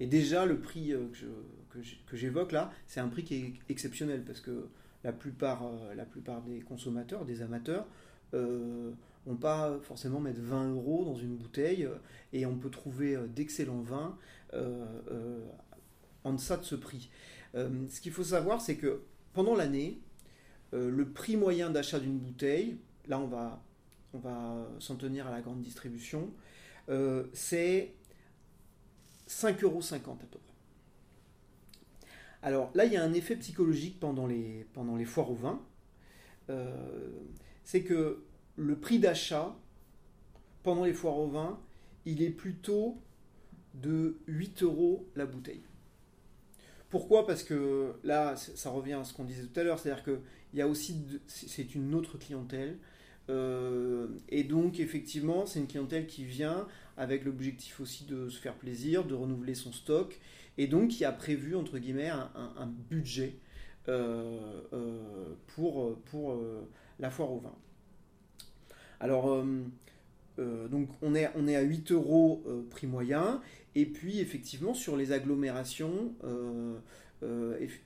et 0.00 0.08
déjà 0.08 0.44
le 0.44 0.58
prix 0.58 0.92
que 1.70 2.16
j'évoque 2.16 2.50
là, 2.50 2.72
c'est 2.88 2.98
un 2.98 3.06
prix 3.06 3.22
qui 3.22 3.34
est 3.36 3.52
exceptionnel 3.68 4.24
parce 4.24 4.40
que 4.40 4.66
la 5.04 5.12
plupart, 5.12 5.62
la 5.94 6.04
plupart 6.04 6.42
des 6.42 6.58
consommateurs, 6.62 7.24
des 7.24 7.42
amateurs, 7.42 7.86
on 9.28 9.36
pas 9.36 9.78
forcément 9.82 10.20
mettre 10.20 10.40
20 10.40 10.72
euros 10.72 11.04
dans 11.04 11.14
une 11.14 11.36
bouteille 11.36 11.84
euh, 11.84 11.94
et 12.32 12.46
on 12.46 12.56
peut 12.56 12.70
trouver 12.70 13.14
euh, 13.14 13.26
d'excellents 13.26 13.82
vins 13.82 14.16
euh, 14.54 15.40
en 16.24 16.32
deçà 16.32 16.56
de 16.56 16.64
ce 16.64 16.74
prix. 16.74 17.10
ce 17.54 18.00
qu'il 18.00 18.12
faut 18.12 18.24
savoir, 18.24 18.60
c'est 18.60 18.76
que 18.76 19.02
pendant 19.34 19.54
l'année, 19.54 20.00
le 20.72 21.04
prix 21.08 21.36
moyen 21.36 21.70
d'achat 21.70 22.00
d'une 22.00 22.18
bouteille, 22.18 22.78
là 23.08 23.20
on 23.20 23.26
va, 23.26 24.68
s'en 24.78 24.96
tenir 24.96 25.26
à 25.26 25.30
la 25.30 25.40
grande 25.40 25.60
distribution, 25.60 26.30
c'est 27.32 27.94
5,50 29.28 29.62
euros 29.64 29.80
à 29.80 29.98
peu 29.98 30.26
près. 30.38 30.40
Alors 32.42 32.70
là, 32.74 32.84
il 32.84 32.92
y 32.92 32.96
a 32.96 33.02
un 33.02 33.12
effet 33.12 33.36
psychologique 33.36 33.98
pendant 34.00 34.26
les, 34.26 34.64
foires 35.04 35.30
au 35.30 35.34
vin. 35.34 35.60
c'est 37.64 37.82
que 37.82 38.24
le 38.56 38.76
prix 38.76 38.98
d'achat 38.98 39.54
pendant 40.62 40.84
les 40.84 40.92
foires 40.92 41.18
au 41.18 41.28
vin, 41.28 41.58
il 42.04 42.22
est 42.22 42.30
plutôt 42.30 43.00
de 43.74 44.18
8 44.26 44.62
euros 44.62 45.08
la 45.14 45.26
bouteille. 45.26 45.62
Pourquoi? 46.90 47.26
Parce 47.26 47.42
que 47.42 47.94
là, 48.02 48.34
ça 48.36 48.70
revient 48.70 48.94
à 48.94 49.04
ce 49.04 49.12
qu'on 49.12 49.24
disait 49.24 49.44
tout 49.44 49.60
à 49.60 49.62
l'heure, 49.62 49.78
c'est-à-dire 49.78 50.04
que 50.04 50.20
il 50.52 50.58
y 50.58 50.62
a 50.62 50.68
aussi, 50.68 51.04
c'est 51.26 51.74
une 51.74 51.94
autre 51.94 52.16
clientèle, 52.18 52.70
euh, 52.70 52.74
et 53.28 54.44
donc 54.44 54.80
effectivement, 54.80 55.46
c'est 55.46 55.60
une 55.60 55.66
clientèle 55.66 56.06
qui 56.06 56.24
vient 56.24 56.66
avec 56.96 57.24
l'objectif 57.24 57.80
aussi 57.80 58.04
de 58.04 58.28
se 58.28 58.40
faire 58.40 58.54
plaisir, 58.54 59.04
de 59.04 59.14
renouveler 59.14 59.54
son 59.54 59.72
stock, 59.72 60.18
et 60.56 60.66
donc 60.66 60.88
qui 60.88 61.04
a 61.04 61.12
prévu 61.12 61.54
entre 61.54 61.78
guillemets 61.78 62.08
un, 62.08 62.72
budget 62.90 63.36
euh, 63.88 64.60
euh, 64.72 65.34
pour, 65.48 65.96
pour 66.04 66.40
la 66.98 67.10
foire 67.10 67.32
au 67.32 67.38
vin. 67.38 67.54
Alors, 69.00 69.30
euh, 69.30 69.44
euh, 70.38 70.68
donc 70.68 70.88
on 71.02 71.14
est, 71.14 71.30
on 71.36 71.46
est 71.46 71.56
à 71.56 71.62
8 71.62 71.92
euros 71.92 72.42
euh, 72.46 72.62
prix 72.70 72.86
moyen. 72.86 73.40
Et 73.74 73.86
puis, 73.86 74.18
effectivement, 74.20 74.74
sur 74.74 74.96
les 74.96 75.12
agglomérations, 75.12 76.12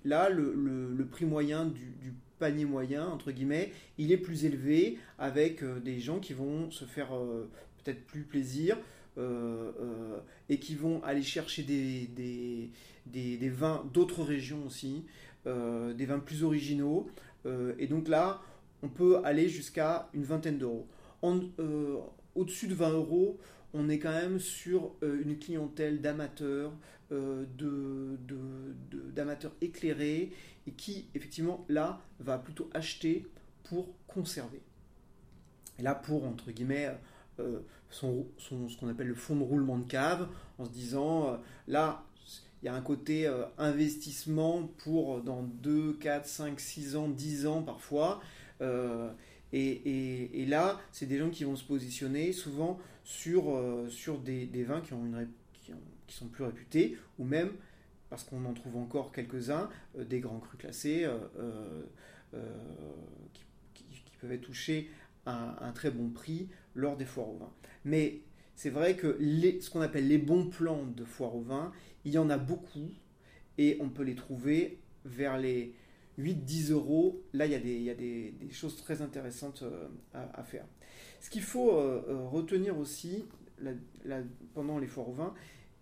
là, 0.05 0.31
le, 0.31 1.07
prix 1.11 1.27
moyen 1.27 1.67
du, 1.67 2.15
panier 2.43 2.65
moyen, 2.65 3.07
entre 3.07 3.31
guillemets, 3.31 3.71
il 3.99 4.11
est 4.11 4.17
plus 4.17 4.45
élevé 4.45 4.99
avec 5.17 5.63
des 5.85 6.01
gens 6.01 6.19
qui 6.19 6.33
vont 6.33 6.73
se 6.73 6.85
faire 6.85 7.11
peut-être 7.85 8.05
plus 8.07 8.23
plaisir 8.23 8.77
et 10.49 10.59
qui 10.59 10.75
vont 10.75 11.01
aller 11.05 11.23
chercher 11.23 11.63
des, 11.63 12.71
vins 13.49 13.85
d'autres 13.95 14.25
régions 14.25 14.67
aussi, 14.67 15.05
des 15.47 16.07
vins 16.07 16.19
plus 16.19 16.43
originaux. 16.43 17.09
et 17.79 17.87
donc 17.87 18.09
là, 18.09 18.43
on 18.83 18.89
peut 18.89 19.21
aller 19.23 19.49
jusqu'à 19.49 20.09
une 20.13 20.25
vingtaine 20.25 20.59
d'euros. 20.59 20.89
Euh, 21.25 21.99
au-dessus 22.35 22.67
de 22.67 22.75
20 22.75 22.91
euros, 22.91 23.39
on 23.75 23.89
est 23.89 23.99
quand 23.99 24.13
même 24.13 24.39
sur 24.39 24.93
euh, 25.03 25.23
une 25.23 25.39
clientèle 25.39 26.01
d'amateurs, 26.01 26.73
euh, 27.13 27.45
d'amateurs 29.15 29.53
éclairés, 29.61 30.33
et 30.66 30.72
qui, 30.72 31.07
effectivement, 31.14 31.64
là, 31.68 32.01
va 32.20 32.38
plutôt 32.38 32.70
acheter 32.72 33.27
pour 33.64 33.88
conserver. 34.07 34.62
Et 35.79 35.83
là, 35.83 35.94
pour, 35.94 36.25
entre 36.25 36.51
guillemets, 36.51 36.90
son, 37.90 38.27
ce 38.38 38.79
qu'on 38.79 38.88
appelle 38.88 39.09
le 39.09 39.14
fonds 39.14 39.37
de 39.37 39.42
roulement 39.42 39.79
de 39.79 39.85
cave, 39.85 40.29
en 40.59 40.64
se 40.64 40.70
disant, 40.70 41.40
là, 41.66 42.05
il 42.62 42.66
y 42.66 42.68
a 42.68 42.75
un 42.75 42.81
côté 42.83 43.27
investissement 43.59 44.68
pour 44.79 45.22
dans 45.22 45.42
2, 45.42 45.94
4, 45.94 46.27
5, 46.27 46.61
6 46.61 46.96
ans, 46.96 47.09
10 47.09 47.46
ans 47.46 47.62
parfois. 47.62 48.20
Et, 49.53 50.46
là, 50.46 50.81
c'est 50.92 51.07
des 51.07 51.18
gens 51.18 51.31
qui 51.31 51.44
vont 51.44 51.57
se 51.57 51.64
positionner 51.64 52.33
souvent 52.33 52.79
sur, 53.05 53.55
euh, 53.55 53.88
sur 53.88 54.18
des, 54.18 54.46
vins 54.64 54.81
qui, 54.81 54.94
ont 54.94 55.05
une, 55.05 55.29
qui, 55.53 55.72
sont 56.14 56.29
plus 56.29 56.44
réputés, 56.44 56.96
ou 57.18 57.25
même, 57.25 57.51
parce 58.12 58.25
qu'on 58.25 58.44
en 58.44 58.53
trouve 58.53 58.77
encore 58.77 59.11
quelques-uns, 59.11 59.70
euh, 59.96 60.05
des 60.05 60.20
grands 60.20 60.38
crus 60.38 60.61
classés 60.61 61.05
euh, 61.07 61.83
qui, 63.33 63.44
peuvent 64.20 64.33
être 64.33 64.42
touchés 64.42 64.90
à 65.25 65.66
un 65.66 65.72
très 65.72 65.90
bon 65.90 66.11
prix 66.11 66.51
lors 66.75 66.98
des 66.98 67.07
foires 67.07 67.31
au 67.31 67.38
vin. 67.38 67.51
Mais 67.87 68.20
c'est 68.55 68.68
vrai 68.68 68.96
que 68.96 69.16
ce 69.18 69.70
qu'on 69.70 69.81
appelle 69.81 70.07
les 70.07 70.18
bons 70.18 70.46
plans 70.51 70.85
de 70.85 71.05
foires 71.05 71.35
au 71.35 71.40
vin, 71.40 71.72
il 72.05 72.12
y 72.12 72.18
en 72.18 72.29
a 72.29 72.37
beaucoup, 72.37 72.90
et 73.57 73.79
on 73.81 73.88
peut 73.88 74.03
les 74.03 74.14
trouver 74.14 74.79
vers 75.07 75.38
les 75.38 75.75
8-10 76.18 76.72
euros, 76.72 77.22
là 77.33 77.46
il 77.46 77.53
y 77.53 77.90
a 77.90 77.94
des, 77.94 78.35
choses 78.51 78.77
très 78.77 79.01
intéressantes 79.01 79.62
euh, 79.62 79.88
à, 80.12 80.42
faire. 80.42 80.66
Ce 81.20 81.31
qu'il 81.31 81.42
faut 81.42 81.72
euh, 81.72 82.05
euh, 82.09 82.27
retenir 82.29 82.79
aussi 82.79 83.25
pendant 84.55 84.79
les 84.79 84.87
foires 84.87 85.09
au 85.09 85.14
vin, 85.14 85.35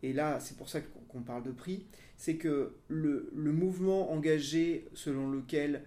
et 0.02 0.12
là 0.12 0.38
c'est 0.40 0.56
pour 0.56 0.68
ça 0.68 0.80
qu'on 1.10 1.22
parle 1.22 1.42
de 1.42 1.52
prix, 1.52 1.84
c'est 2.16 2.36
que 2.36 2.74
le, 2.88 3.30
mouvement 3.34 4.12
engagé 4.12 4.88
selon 4.94 5.30
lequel 5.30 5.82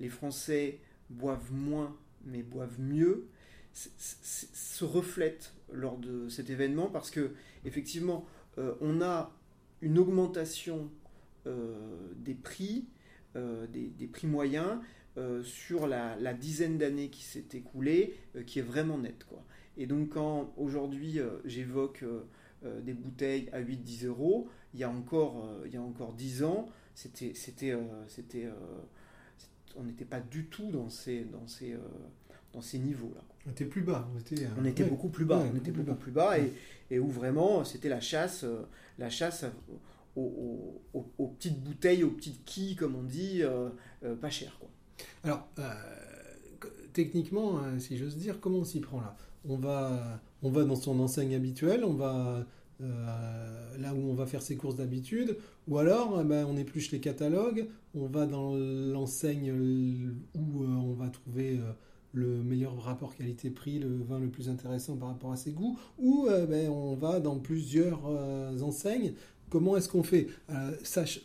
les 0.00 0.08
Français 0.08 0.78
boivent 1.10 1.52
moins 1.52 1.94
mais 2.24 2.42
boivent 2.42 2.80
mieux, 2.80 3.26
se 3.74 4.84
reflète 4.84 5.52
lors 5.70 5.98
de 5.98 6.30
cet 6.30 6.48
événement 6.48 6.86
parce 6.86 7.10
que 7.10 7.32
effectivement 7.66 8.26
on 8.56 9.02
a 9.02 9.30
une 9.82 9.98
augmentation 9.98 10.90
des 11.44 12.34
prix 12.34 12.86
euh, 13.36 13.66
des, 13.66 14.06
prix 14.06 14.26
moyens 14.26 14.78
euh, 15.18 15.42
sur 15.42 15.86
la, 15.86 16.16
dizaine 16.32 16.78
d'années 16.78 17.08
qui 17.08 17.22
s'est 17.22 17.44
écoulée, 17.52 18.16
euh, 18.34 18.42
qui 18.42 18.58
est 18.58 18.62
vraiment 18.62 18.96
nette. 18.96 19.24
Quoi. 19.28 19.44
Et 19.76 19.86
donc 19.86 20.10
quand 20.10 20.52
aujourd'hui 20.56 21.20
j'évoque 21.44 22.04
des 22.62 22.92
bouteilles 22.92 23.48
à 23.52 23.60
8-10 23.60 24.06
euros, 24.06 24.48
il 24.74 24.80
y 24.80 24.84
a 24.84 24.90
encore, 24.90 25.48
il 25.64 25.72
y 25.72 25.76
a 25.76 25.82
encore 25.82 26.12
10 26.12 26.42
ans, 26.44 26.68
c'était, 26.94 27.32
c'était, 27.34 27.76
c'était, 28.08 28.48
on 29.76 29.84
n'était 29.84 30.04
pas 30.04 30.20
du 30.20 30.46
tout 30.46 30.70
dans 30.70 30.88
ces, 30.88 31.24
dans 31.24 31.46
ces, 31.46 31.76
dans 32.52 32.60
ces 32.60 32.78
niveaux-là. 32.78 33.22
On 33.46 33.50
était 33.50 33.64
plus 33.64 33.82
bas. 33.82 34.08
On 34.14 34.18
était, 34.18 34.46
on 34.58 34.64
était 34.64 34.84
beaucoup 34.84 35.08
plus 35.08 35.24
bas. 35.24 35.42
on 35.52 35.56
était 35.56 35.70
beaucoup 35.70 35.94
plus 35.94 36.12
bas, 36.12 36.38
et, 36.38 36.52
et, 36.90 36.98
où 36.98 37.08
vraiment 37.08 37.64
c'était 37.64 37.88
la 37.88 38.00
chasse, 38.00 38.44
la 38.98 39.08
chasse 39.08 39.44
aux, 40.18 41.34
petites 41.38 41.62
bouteilles, 41.62 42.04
aux 42.04 42.10
petites 42.10 42.44
quilles, 42.44 42.76
comme 42.76 42.96
on 42.96 43.02
dit, 43.02 43.42
euh, 43.42 43.68
euh, 44.04 44.16
pas 44.16 44.30
cher. 44.30 44.56
Quoi. 44.58 44.68
Alors, 45.24 45.48
euh, 45.58 45.74
techniquement, 46.92 47.60
si 47.78 47.96
j'ose 47.96 48.16
dire, 48.16 48.40
comment 48.40 48.58
on 48.58 48.64
s'y 48.64 48.80
prend 48.80 49.00
là? 49.00 49.16
On 49.48 49.56
va, 49.56 50.20
on 50.42 50.50
va 50.50 50.64
dans 50.64 50.76
son 50.76 51.00
enseigne 51.00 51.34
habituelle, 51.34 51.84
on 51.84 51.94
va 51.94 52.46
euh, 52.80 53.76
là 53.78 53.92
où 53.92 54.08
on 54.08 54.14
va 54.14 54.24
faire 54.26 54.40
ses 54.40 54.54
courses 54.56 54.76
d'habitude, 54.76 55.36
ou 55.66 55.78
alors 55.78 56.20
eh 56.20 56.24
ben, 56.24 56.46
on 56.48 56.56
épluche 56.56 56.92
les 56.92 57.00
catalogues, 57.00 57.66
on 57.96 58.06
va 58.06 58.26
dans 58.26 58.54
l'enseigne 58.54 59.52
où 60.36 60.62
euh, 60.62 60.66
on 60.66 60.92
va 60.92 61.08
trouver 61.08 61.58
euh, 61.58 61.72
le 62.12 62.40
meilleur 62.44 62.80
rapport 62.80 63.16
qualité-prix, 63.16 63.80
le 63.80 63.98
vin 64.08 64.20
le 64.20 64.28
plus 64.28 64.48
intéressant 64.48 64.96
par 64.96 65.08
rapport 65.08 65.32
à 65.32 65.36
ses 65.36 65.50
goûts, 65.50 65.76
ou 65.98 66.28
ben, 66.48 66.70
on 66.70 66.94
va 66.94 67.18
dans 67.18 67.38
plusieurs 67.38 68.00
enseignes. 68.62 69.12
Comment 69.50 69.76
est-ce 69.76 69.88
qu'on 69.88 70.02
fait? 70.02 70.28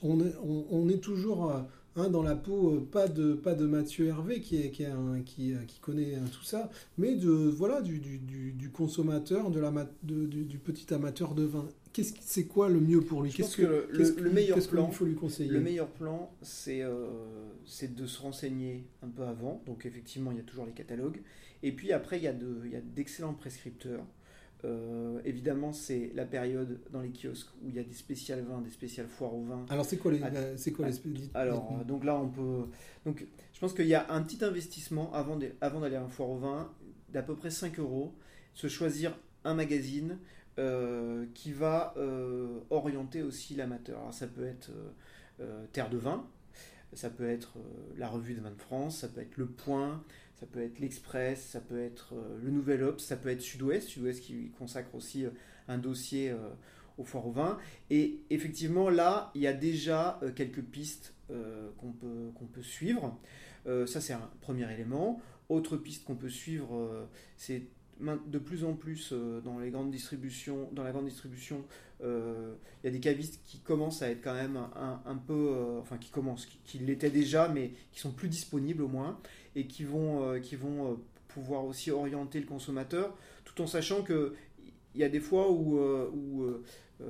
On, 0.01 0.17
on, 0.71 0.89
est 0.89 1.01
toujours 1.01 1.53
Hein, 1.95 2.09
dans 2.09 2.23
la 2.23 2.35
peau, 2.35 2.71
euh, 2.71 2.87
pas 2.91 3.07
de, 3.07 3.33
pas 3.33 3.53
de 3.53 3.67
Mathieu 3.67 4.07
Hervé 4.07 4.41
qui, 4.41 4.57
est, 4.57 4.71
qui, 4.71 4.83
qui, 5.25 5.53
qui, 5.67 5.79
connaît 5.79 6.15
hein, 6.15 6.25
tout 6.31 6.43
ça, 6.43 6.71
mais 6.97 7.13
de, 7.13 7.29
voilà, 7.29 7.81
du, 7.81 7.99
du, 7.99 8.17
du 8.51 8.69
consommateur, 8.71 9.51
de 9.51 9.59
la, 9.59 9.71
du, 10.01 10.57
petit 10.57 10.91
amateur 10.91 11.35
de 11.35 11.43
vin. 11.43 11.69
Qu'est-ce, 11.91 12.13
c'est 12.21 12.45
quoi 12.45 12.67
le 12.69 12.79
mieux 12.79 13.01
pour 13.01 13.21
lui? 13.21 13.31
Qu'est-ce 13.31 13.57
que, 13.57 13.87
le, 13.91 14.31
meilleur 14.31 14.59
plan, 14.67 14.89
faut 14.89 15.05
lui 15.05 15.13
conseiller? 15.13 15.51
Le 15.51 15.59
meilleur 15.59 15.87
plan, 15.87 16.31
c'est, 16.41 16.81
euh, 16.81 17.05
c'est 17.67 17.93
de 17.93 18.07
se 18.07 18.19
renseigner 18.19 18.87
un 19.03 19.09
peu 19.09 19.21
avant. 19.21 19.61
Donc 19.67 19.85
effectivement, 19.85 20.31
il 20.31 20.37
y 20.37 20.41
a 20.41 20.43
toujours 20.43 20.65
les 20.65 20.71
catalogues. 20.71 21.21
Et 21.61 21.71
puis 21.71 21.93
après, 21.93 22.17
il 22.17 22.23
y 22.23 22.27
a, 22.27 22.33
de, 22.33 22.61
il 22.65 22.71
y 22.71 22.75
a 22.75 22.81
d'excellents 22.81 23.35
prescripteurs. 23.35 24.03
Euh, 24.65 25.19
évidemment, 25.25 25.73
c'est 25.73 26.11
la 26.15 26.25
période 26.25 26.79
dans 26.91 27.01
les 27.01 27.11
kiosques 27.11 27.49
où 27.61 27.69
il 27.69 27.75
y 27.75 27.79
a 27.79 27.83
des 27.83 27.93
spéciales 27.93 28.43
vins, 28.43 28.61
des 28.61 28.69
spéciales 28.69 29.07
foires 29.07 29.33
au 29.33 29.43
vin. 29.43 29.65
Alors, 29.69 29.85
c'est 29.85 29.97
quoi 29.97 30.11
les, 30.11 30.21
c'est 30.55 30.71
quoi 30.71 30.87
les 30.87 31.29
Alors, 31.33 31.83
donc 31.85 32.03
là, 32.03 32.15
on 32.15 32.29
peut. 32.29 32.65
Donc, 33.05 33.25
je 33.53 33.59
pense 33.59 33.73
qu'il 33.73 33.87
y 33.87 33.95
a 33.95 34.11
un 34.11 34.21
petit 34.21 34.43
investissement 34.43 35.13
avant, 35.13 35.37
avant 35.59 35.81
d'aller 35.81 35.97
à 35.97 36.03
un 36.03 36.07
foire 36.07 36.29
au 36.29 36.37
vin 36.37 36.71
d'à 37.09 37.23
peu 37.23 37.35
près 37.35 37.49
5 37.49 37.79
euros. 37.79 38.13
Se 38.53 38.67
choisir 38.67 39.17
un 39.43 39.55
magazine 39.55 40.17
euh, 40.59 41.25
qui 41.33 41.51
va 41.51 41.93
euh, 41.97 42.59
orienter 42.69 43.21
aussi 43.21 43.55
l'amateur. 43.55 43.99
Alors, 43.99 44.13
ça 44.13 44.27
peut 44.27 44.45
être 44.45 44.71
Terre 45.73 45.89
de 45.89 45.97
vin, 45.97 46.25
ça 46.93 47.09
peut 47.09 47.27
être 47.27 47.57
la 47.97 48.07
revue 48.07 48.33
de 48.33 48.39
Vin 48.39 48.51
de 48.51 48.61
France, 48.61 48.99
ça 48.99 49.09
peut 49.09 49.19
être 49.19 49.35
Le 49.35 49.47
Point, 49.47 50.01
ça 50.39 50.45
peut 50.45 50.61
être 50.61 50.79
l'Express, 50.79 51.41
ça 51.41 51.61
peut 51.61 51.79
être 51.79 52.13
euh, 52.13 52.37
le 52.43 52.51
Nouvel 52.51 52.83
Ops, 52.83 53.03
ça 53.03 53.15
peut 53.15 53.29
être 53.29 53.41
Sud-Ouest, 53.41 53.87
Sud-Ouest 53.87 54.21
qui 54.21 54.51
consacre 54.57 54.93
aussi 54.95 55.25
euh, 55.25 55.29
un 55.67 55.77
dossier 55.77 56.31
euh, 56.31 56.49
au 56.97 57.03
foire 57.03 57.27
au 57.27 57.31
vin. 57.31 57.57
Et 57.89 58.19
effectivement, 58.29 58.89
là, 58.89 59.31
il 59.35 59.41
y 59.41 59.47
a 59.47 59.53
déjà 59.53 60.19
quelques 60.35 60.61
pistes 60.61 61.15
qu'on 61.77 61.91
peut, 61.91 62.29
qu'on 62.35 62.45
peut 62.45 62.61
suivre. 62.61 63.19
ça, 63.65 63.99
c'est 63.99 64.13
un 64.13 64.29
premier 64.41 64.71
élément. 64.71 65.19
Autre 65.49 65.75
piste 65.75 66.03
qu'on 66.03 66.15
peut 66.15 66.29
suivre, 66.29 67.07
c'est 67.35 67.63
de 67.99 68.39
plus 68.39 68.63
en 68.65 68.73
plus 68.73 69.13
dans 69.43 69.59
les 69.59 69.69
grandes 69.69 69.91
distributions, 69.91 70.69
dans 70.73 70.83
la 70.83 70.91
grande 70.91 71.05
distribution, 71.05 71.63
il 72.01 72.07
y 72.83 72.87
a 72.87 72.91
des 72.91 72.99
cavistes 72.99 73.39
qui 73.45 73.59
commencent 73.59 74.01
à 74.01 74.09
être 74.09 74.21
quand 74.21 74.33
même 74.33 74.59
un, 75.05 75.15
peu, 75.15 75.77
enfin 75.79 75.97
qui 75.97 76.09
commencent, 76.09 76.47
qui, 76.65 76.79
l'étaient 76.79 77.09
déjà, 77.09 77.47
mais 77.47 77.71
qui 77.91 77.99
sont 77.99 78.11
plus 78.11 78.29
disponibles 78.29 78.83
au 78.83 78.87
moins 78.87 79.19
et 79.55 79.67
qui 79.67 79.83
vont, 79.83 80.23
euh, 80.23 80.39
qui 80.39 80.55
vont 80.55 80.91
euh, 80.91 80.95
pouvoir 81.27 81.65
aussi 81.65 81.91
orienter 81.91 82.39
le 82.39 82.45
consommateur, 82.45 83.15
tout 83.45 83.61
en 83.61 83.67
sachant 83.67 84.03
que 84.03 84.33
il 84.95 85.01
y 85.01 85.03
a 85.03 85.09
des 85.09 85.19
fois 85.19 85.51
où, 85.51 85.79
euh, 85.79 86.07
où 86.13 86.45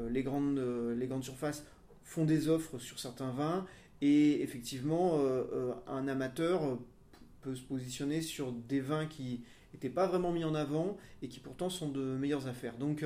les, 0.10 0.24
grandes, 0.24 0.58
les 0.98 1.06
grandes 1.06 1.26
surfaces 1.26 1.66
font 2.06 2.24
des 2.24 2.48
offres 2.48 2.80
sur 2.80 2.98
certains 2.98 3.32
vins 3.32 3.66
et 4.02 4.42
effectivement 4.42 5.20
un 5.88 6.08
amateur 6.08 6.80
peut 7.42 7.56
se 7.56 7.62
positionner 7.62 8.22
sur 8.22 8.54
des 8.54 8.80
vins 8.80 9.06
qui 9.06 9.42
n'étaient 9.74 9.90
pas 9.90 10.08
vraiment 10.08 10.32
mis 10.32 10.44
en 10.44 10.56
avant 10.56 10.98
et 11.22 11.28
qui 11.28 11.40
pourtant 11.40 11.70
sont 11.70 11.90
de 11.90 12.02
meilleures 12.02 12.48
affaires. 12.48 12.78
Donc 12.78 13.06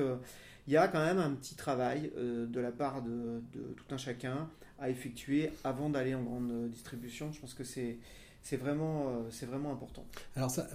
il 0.66 0.72
y 0.72 0.76
a 0.76 0.88
quand 0.88 1.04
même 1.04 1.18
un 1.18 1.30
petit 1.30 1.54
travail 1.54 2.10
de 2.16 2.60
la 2.60 2.72
part 2.72 3.02
de, 3.02 3.42
tout 3.52 3.94
un 3.94 3.98
chacun 3.98 4.48
à 4.78 4.90
effectuer 4.90 5.50
avant 5.64 5.90
d'aller 5.90 6.14
en 6.14 6.22
grande 6.22 6.70
distribution. 6.70 7.32
Je 7.32 7.40
pense 7.40 7.54
que 7.54 7.64
c'est 7.64 7.98
vraiment, 8.56 9.08
euh, 9.08 9.70
important. 9.70 10.06
Alors 10.36 10.50
ça, 10.50 10.68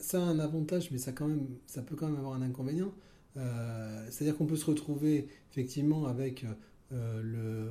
ça, 0.00 0.22
a 0.22 0.24
un 0.24 0.38
avantage, 0.38 0.90
mais 0.90 0.98
ça, 0.98 1.12
quand 1.12 1.26
même, 1.26 1.46
peut 1.86 1.96
quand 1.96 2.06
même 2.06 2.16
avoir 2.16 2.34
un 2.34 2.42
inconvénient. 2.42 2.92
Euh, 3.36 4.06
c'est-à-dire 4.10 4.36
qu'on 4.36 4.46
peut 4.46 4.56
se 4.56 4.66
retrouver 4.66 5.28
effectivement 5.52 6.06
avec 6.06 6.44
euh, 6.92 7.70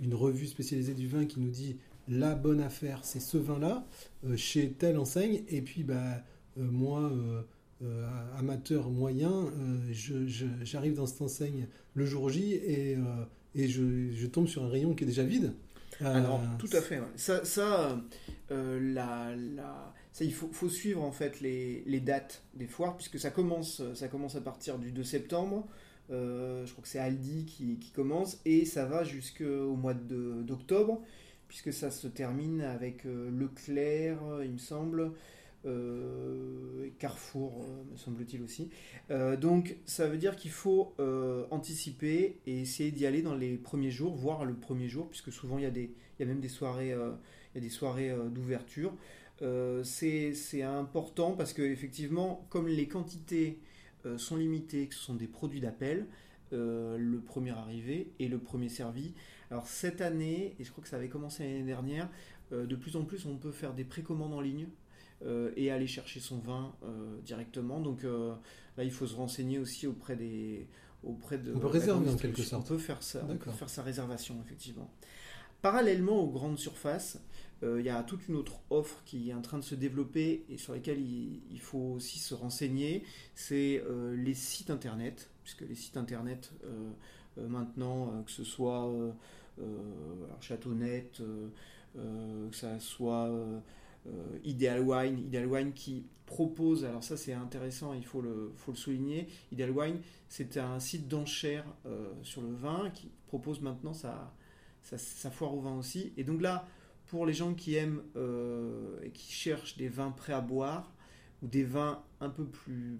une 0.00 0.14
revue 0.14 0.46
spécialisée 0.46 0.94
du 0.94 1.08
vin 1.08 1.26
qui 1.26 1.40
nous 1.40 1.50
dit 1.50 1.76
la 2.06 2.34
bonne 2.34 2.60
affaire, 2.60 3.00
c'est 3.02 3.20
ce 3.20 3.38
vin-là, 3.38 3.86
chez 4.36 4.70
telle 4.72 4.98
enseigne, 4.98 5.42
et 5.48 5.62
puis 5.62 5.84
bah, 5.84 6.22
moi, 6.56 7.10
amateur 8.38 8.90
moyen, 8.90 9.52
j'arrive 9.90 10.94
dans 10.94 11.06
cette 11.06 11.22
enseigne 11.22 11.66
le 11.94 12.06
jour 12.06 12.28
J 12.30 12.54
et, 12.54 12.96
et 13.54 13.68
je, 13.68 14.26
tombe 14.26 14.46
sur 14.46 14.64
un 14.64 14.68
rayon 14.68 14.94
qui 14.94 15.04
est 15.04 15.06
déjà 15.06 15.24
vide. 15.24 15.52
Alors, 16.00 16.40
tout 16.58 16.68
à 16.72 16.80
fait. 16.80 17.00
Ça, 17.16 17.44
ça, 17.44 18.00
euh, 18.50 19.36
il 20.20 20.34
faut, 20.34 20.48
faut, 20.52 20.68
suivre 20.68 21.02
en 21.02 21.12
fait 21.12 21.40
les, 21.40 21.82
les, 21.86 22.00
dates 22.00 22.42
des 22.54 22.66
foires, 22.66 22.96
puisque 22.96 23.18
ça 23.18 23.30
commence, 23.30 23.82
ça 23.94 24.08
commence 24.08 24.36
à 24.36 24.40
partir 24.40 24.78
du 24.78 24.92
2 24.92 25.04
septembre. 25.04 25.66
Euh, 26.10 26.66
je 26.66 26.72
crois 26.72 26.82
que 26.82 26.88
c'est 26.88 26.98
Aldi 26.98 27.46
qui, 27.46 27.78
qui, 27.78 27.90
commence, 27.90 28.40
et 28.44 28.64
ça 28.64 28.84
va 28.84 29.04
jusqu'au 29.04 29.74
mois 29.74 29.94
d'octobre, 29.94 31.00
puisque 31.48 31.72
ça 31.72 31.90
se 31.90 32.08
termine 32.08 32.60
avec 32.60 33.06
euh, 33.06 33.30
Leclerc, 33.30 34.18
il 34.44 34.52
me 34.52 34.58
semble, 34.58 35.12
euh, 35.66 36.88
Carrefour, 36.98 37.62
euh, 37.62 37.92
me 37.92 37.96
semble-t-il 37.96 38.42
aussi. 38.42 38.70
Euh, 39.10 39.36
donc 39.36 39.76
ça 39.86 40.06
veut 40.06 40.18
dire 40.18 40.36
qu'il 40.36 40.50
faut 40.50 40.94
anticiper 41.50 42.38
et 42.46 42.60
essayer 42.60 42.90
d'y 42.90 43.06
aller 43.06 43.22
dans 43.22 43.34
les 43.34 43.56
premiers 43.56 43.90
jours, 43.90 44.14
voire 44.14 44.44
le 44.44 44.54
premier 44.54 44.88
jour, 44.88 45.08
puisque 45.08 45.32
souvent 45.32 45.58
il 45.58 45.64
y 45.64 45.66
a, 45.66 45.70
des, 45.70 45.94
il 46.18 46.20
y 46.20 46.22
a 46.22 46.26
même 46.26 46.40
des 46.40 46.48
soirées, 46.48 46.90
il 46.90 47.54
y 47.54 47.58
a 47.58 47.60
des 47.60 47.70
soirées 47.70 48.14
d'ouverture. 48.30 48.92
c'est 49.82 50.62
important 50.62 51.32
parce 51.32 51.52
que 51.52 51.62
effectivement, 51.62 52.46
comme 52.50 52.68
les 52.68 52.88
quantités 52.88 53.58
sont 54.16 54.36
limitées, 54.36 54.88
que 54.88 54.94
ce 54.94 55.02
sont 55.02 55.14
des 55.14 55.28
produits 55.28 55.60
d'appel, 55.60 56.06
le 56.52 57.18
premier 57.18 57.50
arrivé 57.50 58.12
et 58.18 58.28
le 58.28 58.38
premier 58.38 58.68
servi. 58.68 59.14
Alors 59.50 59.66
cette 59.66 60.00
année, 60.00 60.54
et 60.58 60.64
je 60.64 60.70
crois 60.70 60.82
que 60.82 60.88
ça 60.88 60.96
avait 60.96 61.08
commencé 61.08 61.44
l'année 61.44 61.62
dernière, 61.62 62.08
de 62.52 62.76
plus 62.76 62.96
en 62.96 63.04
plus 63.04 63.26
on 63.26 63.36
peut 63.36 63.52
faire 63.52 63.74
des 63.74 63.84
précommandes 63.84 64.34
en 64.34 64.40
ligne 64.40 64.68
et 65.56 65.70
aller 65.70 65.86
chercher 65.86 66.20
son 66.20 66.38
vin 66.38 66.74
euh, 66.84 67.18
directement. 67.24 67.80
Donc 67.80 68.04
euh, 68.04 68.34
là, 68.76 68.84
il 68.84 68.90
faut 68.90 69.06
se 69.06 69.14
renseigner 69.14 69.58
aussi 69.58 69.86
auprès 69.86 70.16
des 70.16 70.66
auprès 71.02 71.38
de. 71.38 71.52
On 71.54 71.58
peut 71.58 71.66
réserver 71.66 72.10
en 72.10 72.16
quelque 72.16 72.42
sorte. 72.42 72.64
On 72.64 72.68
peut 72.68 72.78
faire 72.78 73.02
ça. 73.02 73.26
On 73.28 73.36
peut 73.36 73.50
faire 73.50 73.70
sa 73.70 73.82
réservation 73.82 74.36
effectivement. 74.44 74.90
Parallèlement 75.62 76.20
aux 76.20 76.28
grandes 76.28 76.58
surfaces, 76.58 77.18
il 77.62 77.80
y 77.80 77.88
a 77.88 78.02
toute 78.02 78.28
une 78.28 78.36
autre 78.36 78.60
offre 78.68 79.02
qui 79.06 79.30
est 79.30 79.34
en 79.34 79.40
train 79.40 79.56
de 79.56 79.64
se 79.64 79.74
développer 79.74 80.44
et 80.50 80.58
sur 80.58 80.74
laquelle 80.74 81.00
il, 81.00 81.60
faut 81.60 81.94
aussi 81.96 82.18
se 82.18 82.34
renseigner. 82.34 83.02
C'est 83.34 83.82
les 84.14 84.34
sites 84.34 84.68
internet, 84.68 85.30
puisque 85.42 85.62
les 85.62 85.74
sites 85.74 85.96
internet 85.96 86.52
maintenant, 87.38 88.22
que 88.26 88.30
ce 88.30 88.44
soit 88.44 88.92
Châteaunet, 90.42 91.10
que 92.50 92.56
ça 92.56 92.78
soit 92.80 93.28
euh, 93.28 93.58
Ideal 94.44 94.80
Wine, 94.80 95.18
Ideal 95.18 95.46
Wine 95.46 95.72
qui 95.72 96.04
propose, 96.26 96.84
alors 96.84 97.04
ça 97.04 97.16
c'est 97.16 97.32
intéressant, 97.32 97.92
il 97.94 98.04
faut 98.04 98.20
le, 98.20 98.52
faut 98.56 98.72
le 98.72 98.76
souligner, 98.76 99.28
Ideal 99.52 99.70
Wine 99.70 100.00
c'est 100.28 100.56
un 100.56 100.80
site 100.80 101.06
d'enchères 101.08 101.66
euh, 101.86 102.12
sur 102.22 102.42
le 102.42 102.52
vin 102.52 102.90
qui 102.90 103.10
propose 103.28 103.60
maintenant 103.60 103.94
sa, 103.94 104.34
sa, 104.82 105.30
foire 105.30 105.54
au 105.54 105.60
vin 105.60 105.78
aussi. 105.78 106.12
Et 106.16 106.24
donc 106.24 106.42
là, 106.42 106.66
pour 107.06 107.24
les 107.24 107.34
gens 107.34 107.54
qui 107.54 107.76
aiment 107.76 108.02
euh, 108.16 109.00
et 109.02 109.10
qui 109.10 109.32
cherchent 109.32 109.76
des 109.76 109.88
vins 109.88 110.10
prêts 110.10 110.32
à 110.32 110.40
boire 110.40 110.92
ou 111.42 111.46
des 111.46 111.62
vins 111.62 112.02
un 112.20 112.30
peu 112.30 112.44
plus, 112.44 112.98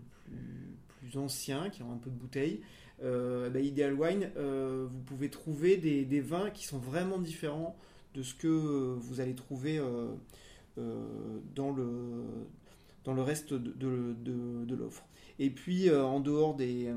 plus, 1.00 1.18
anciens, 1.18 1.70
qui 1.70 1.82
ont 1.82 1.92
un 1.92 1.98
peu 1.98 2.10
de 2.10 2.16
bouteille, 2.16 2.60
bah, 3.02 3.60
Ideal 3.60 3.94
Wine, 3.94 4.30
vous 4.36 5.00
pouvez 5.00 5.28
trouver 5.28 5.76
des, 5.76 6.20
vins 6.20 6.50
qui 6.50 6.64
sont 6.64 6.78
vraiment 6.78 7.18
différents 7.18 7.76
de 8.14 8.22
ce 8.22 8.34
que 8.34 8.46
vous 8.48 9.20
allez 9.20 9.34
trouver 9.34 9.78
euh, 9.78 10.14
dans, 10.76 11.72
le, 11.72 12.24
dans 13.04 13.14
le 13.14 13.22
reste 13.22 13.54
de, 13.54 14.14
de, 14.14 14.74
l'offre. 14.74 15.06
Et 15.38 15.50
puis, 15.50 15.88
euh, 15.88 16.04
en 16.04 16.20
dehors 16.20 16.54
des, 16.54 16.92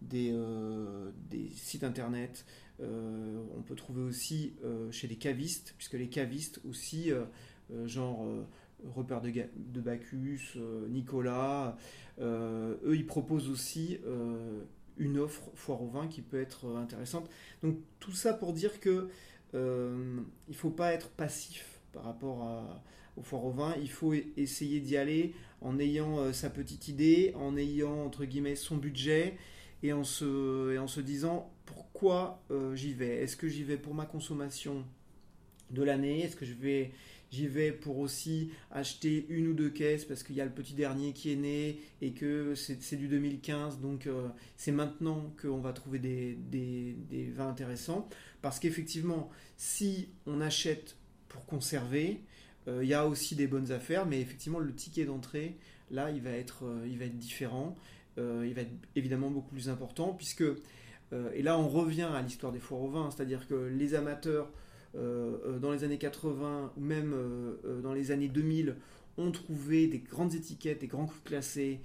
des, 0.00 0.34
des 1.30 1.48
sites 1.50 1.84
internet, 1.84 2.44
on 2.80 3.62
peut 3.64 3.76
trouver 3.76 4.02
aussi 4.02 4.54
chez 4.90 5.06
les 5.08 5.16
cavistes, 5.16 5.74
puisque 5.76 5.94
les 5.94 6.08
cavistes 6.08 6.60
aussi, 6.68 7.10
genre 7.86 8.26
Repère 8.96 9.20
de, 9.20 9.30
de 9.30 9.80
Bacchus, 9.80 10.58
Nicolas, 10.88 11.76
eux, 12.20 12.94
ils 12.94 13.06
proposent 13.06 13.48
aussi 13.48 13.98
une 14.98 15.18
offre 15.18 15.50
foire 15.54 15.82
au 15.82 15.88
vin 15.88 16.08
qui 16.08 16.22
peut 16.22 16.40
être 16.40 16.66
intéressante. 16.76 17.30
Donc 17.62 17.76
tout 18.00 18.12
ça 18.12 18.32
pour 18.32 18.52
dire 18.52 18.80
que 18.80 19.08
il 19.54 19.58
ne 19.58 20.54
faut 20.54 20.70
pas 20.70 20.92
être 20.92 21.10
passif 21.10 21.71
par 21.92 22.04
rapport 22.04 22.78
au 23.16 23.22
foire 23.22 23.44
au 23.44 23.50
vin. 23.50 23.74
Il 23.80 23.90
faut 23.90 24.14
essayer 24.36 24.80
d'y 24.80 24.96
aller 24.96 25.34
en 25.60 25.78
ayant 25.78 26.32
sa 26.32 26.50
petite 26.50 26.88
idée, 26.88 27.32
en 27.36 27.56
ayant 27.56 28.04
entre 28.04 28.24
guillemets 28.24 28.56
son 28.56 28.76
budget 28.76 29.36
et 29.82 29.92
en 29.92 30.04
se, 30.04 30.72
et 30.72 30.78
en 30.78 30.88
se 30.88 31.00
disant 31.00 31.52
pourquoi 31.66 32.42
j'y 32.74 32.94
vais. 32.94 33.16
Est-ce 33.22 33.36
que 33.36 33.48
j'y 33.48 33.64
vais 33.64 33.76
pour 33.76 33.94
ma 33.94 34.06
consommation 34.06 34.84
de 35.70 35.82
l'année? 35.82 36.22
Est-ce 36.22 36.36
que 36.36 36.46
je 36.46 36.54
vais 36.54 36.92
J'y 37.32 37.46
vais 37.46 37.72
pour 37.72 37.98
aussi 37.98 38.50
acheter 38.70 39.24
une 39.30 39.46
ou 39.46 39.54
deux 39.54 39.70
caisses 39.70 40.04
parce 40.04 40.22
qu'il 40.22 40.36
y 40.36 40.42
a 40.42 40.44
le 40.44 40.50
petit 40.50 40.74
dernier 40.74 41.14
qui 41.14 41.32
est 41.32 41.36
né 41.36 41.80
et 42.02 42.12
que 42.12 42.54
c'est 42.54 42.96
du 42.96 43.08
2015. 43.08 43.80
Donc 43.80 44.06
euh, 44.06 44.28
c'est 44.58 44.70
maintenant 44.70 45.34
qu'on 45.40 45.58
va 45.58 45.72
trouver 45.72 45.98
des, 45.98 46.36
des, 46.50 47.24
vins 47.34 47.48
intéressants? 47.48 48.06
Parce 48.42 48.60
qu'effectivement, 48.60 49.30
si 49.56 50.08
on 50.26 50.42
achète 50.42 50.96
pour 51.32 51.46
conserver, 51.46 52.20
euh, 52.68 52.80
il 52.82 52.88
y 52.88 52.94
a 52.94 53.06
aussi 53.06 53.34
des 53.34 53.46
bonnes 53.46 53.72
affaires. 53.72 54.06
Mais 54.06 54.20
effectivement, 54.20 54.58
le 54.58 54.74
ticket 54.74 55.04
d'entrée, 55.04 55.56
là, 55.90 56.10
il 56.10 56.20
va 56.22 56.30
être, 56.30 56.64
euh, 56.64 56.86
il 56.86 56.98
va 56.98 57.06
être 57.06 57.18
différent. 57.18 57.76
il 58.18 58.52
va 58.54 58.62
être 58.62 58.72
évidemment 58.94 59.30
beaucoup 59.30 59.54
plus 59.54 59.68
important 59.70 60.12
puisque... 60.12 60.44
et 61.34 61.42
là, 61.42 61.58
on 61.58 61.68
revient 61.68 62.08
à 62.14 62.20
l'histoire 62.20 62.52
des 62.52 62.58
foires 62.58 62.82
au 62.82 62.90
vin, 62.90 63.10
c'est-à-dire 63.10 63.46
que 63.46 63.54
les 63.54 63.94
amateurs 63.94 64.50
euh, 64.94 65.38
euh, 65.46 65.58
dans 65.58 65.72
les 65.72 65.84
années 65.84 65.96
80 65.96 66.72
ou 66.76 66.80
même 66.80 67.14
euh, 67.14 67.80
dans 67.80 67.94
les 67.94 68.10
années 68.10 68.28
2000 68.28 68.76
ont 69.16 69.30
trouvé 69.30 69.86
des 69.86 70.00
grandes 70.00 70.34
étiquettes, 70.34 70.80
des 70.80 70.86
grands 70.86 71.06
crus 71.06 71.22
classés 71.24 71.80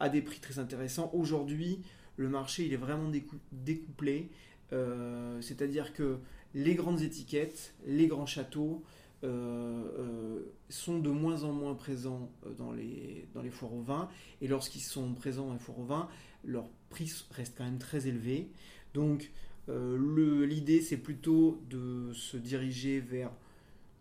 à 0.00 0.08
des 0.08 0.22
prix 0.22 0.40
très 0.40 0.58
intéressants. 0.58 1.10
Aujourd'hui, 1.14 1.80
le 2.16 2.28
marché 2.28 2.64
il 2.64 2.72
est 2.72 2.78
vraiment 2.78 3.12
découplé, 3.52 4.28
c'est-à-dire 4.70 5.92
que 5.92 6.18
les 6.54 6.74
grandes 6.74 7.02
étiquettes, 7.02 7.74
les 7.86 8.06
grands 8.06 8.26
châteaux 8.26 8.82
sont 9.22 10.98
de 10.98 11.10
moins 11.10 11.42
en 11.44 11.52
moins 11.52 11.74
présents 11.74 12.30
dans 12.58 12.72
les, 12.72 13.26
dans 13.34 13.42
foires 13.50 13.74
au 13.74 13.82
vin, 13.82 14.08
et 14.40 14.48
lorsqu'ils 14.48 14.82
sont 14.82 15.12
présents 15.14 15.46
dans 15.46 15.52
les 15.54 15.58
foires 15.58 15.78
au 15.78 15.84
vin, 15.84 16.08
leur 16.44 16.68
prix 16.90 17.12
reste 17.30 17.54
quand 17.56 17.64
même 17.64 17.78
très 17.78 18.06
élevé. 18.08 18.48
Donc 18.94 19.30
euh, 19.68 20.46
l'idée, 20.46 20.80
c'est 20.80 20.96
plutôt 20.96 21.60
de 21.68 22.12
se 22.12 22.36
diriger 22.36 23.00
vers 23.00 23.30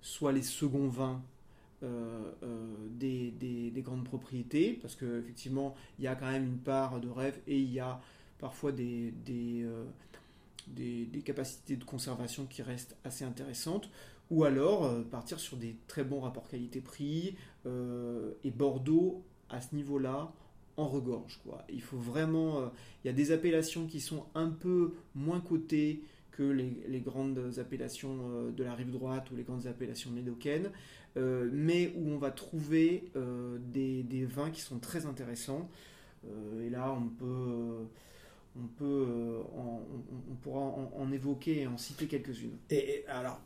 soit 0.01 0.31
les 0.31 0.43
seconds 0.43 0.87
vins 0.87 1.23
euh, 1.83 2.31
euh, 2.43 2.87
des, 2.91 3.71
grandes 3.77 4.03
propriétés, 4.03 4.77
parce 4.81 4.95
qu'effectivement, 4.95 5.75
il 5.99 6.05
y 6.05 6.07
a 6.07 6.15
quand 6.15 6.31
même 6.31 6.45
une 6.45 6.59
part 6.59 6.99
de 6.99 7.09
rêve 7.09 7.39
et 7.47 7.57
il 7.57 7.71
y 7.71 7.79
a 7.79 7.99
parfois 8.39 8.71
des, 8.71 9.13
capacités 11.23 11.75
de 11.75 11.83
conservation 11.83 12.45
qui 12.45 12.61
restent 12.61 12.97
assez 13.03 13.25
intéressantes, 13.25 13.89
ou 14.31 14.43
alors 14.43 14.91
partir 15.05 15.39
sur 15.39 15.57
des 15.57 15.75
très 15.87 16.03
bons 16.03 16.19
rapports 16.19 16.47
qualité-prix, 16.47 17.35
et 17.65 18.51
Bordeaux, 18.51 19.23
à 19.49 19.61
ce 19.61 19.75
niveau-là, 19.75 20.31
en 20.77 20.87
regorge. 20.87 21.39
Quoi. 21.43 21.63
Il 21.69 21.81
faut 21.81 21.97
vraiment. 21.97 22.59
Euh, 22.59 22.67
il 23.03 23.07
y 23.07 23.09
a 23.09 23.13
des 23.13 23.31
appellations 23.31 23.87
qui 23.87 23.99
sont 23.99 24.25
un 24.35 24.49
peu 24.49 24.93
moins 25.13 25.39
cotées 25.39 26.01
que 26.31 26.43
les, 26.43 26.99
grandes 26.99 27.39
appellations 27.59 28.17
euh, 28.29 28.51
de 28.51 28.63
la 28.63 28.73
rive 28.73 28.91
droite 28.91 29.31
ou 29.31 29.35
les 29.35 29.43
grandes 29.43 29.67
appellations 29.67 30.11
médocaines, 30.11 30.69
euh, 31.15 31.49
mais 31.53 31.93
où 31.95 32.09
on 32.09 32.17
va 32.17 32.31
trouver 32.31 33.09
des, 33.71 34.25
vins 34.25 34.49
qui 34.49 34.61
sont 34.61 34.79
très 34.79 35.05
intéressants. 35.05 35.69
et 36.61 36.69
là, 36.69 36.93
on 36.93 37.07
peut. 37.07 37.87
On, 38.57 38.67
peut 38.67 39.37
on, 39.55 40.35
pourra 40.41 40.61
en, 40.61 41.11
évoquer 41.11 41.61
et 41.61 41.67
en 41.67 41.77
citer 41.77 42.07
quelques-unes. 42.07 42.57
Et, 42.69 43.03
alors, 43.07 43.41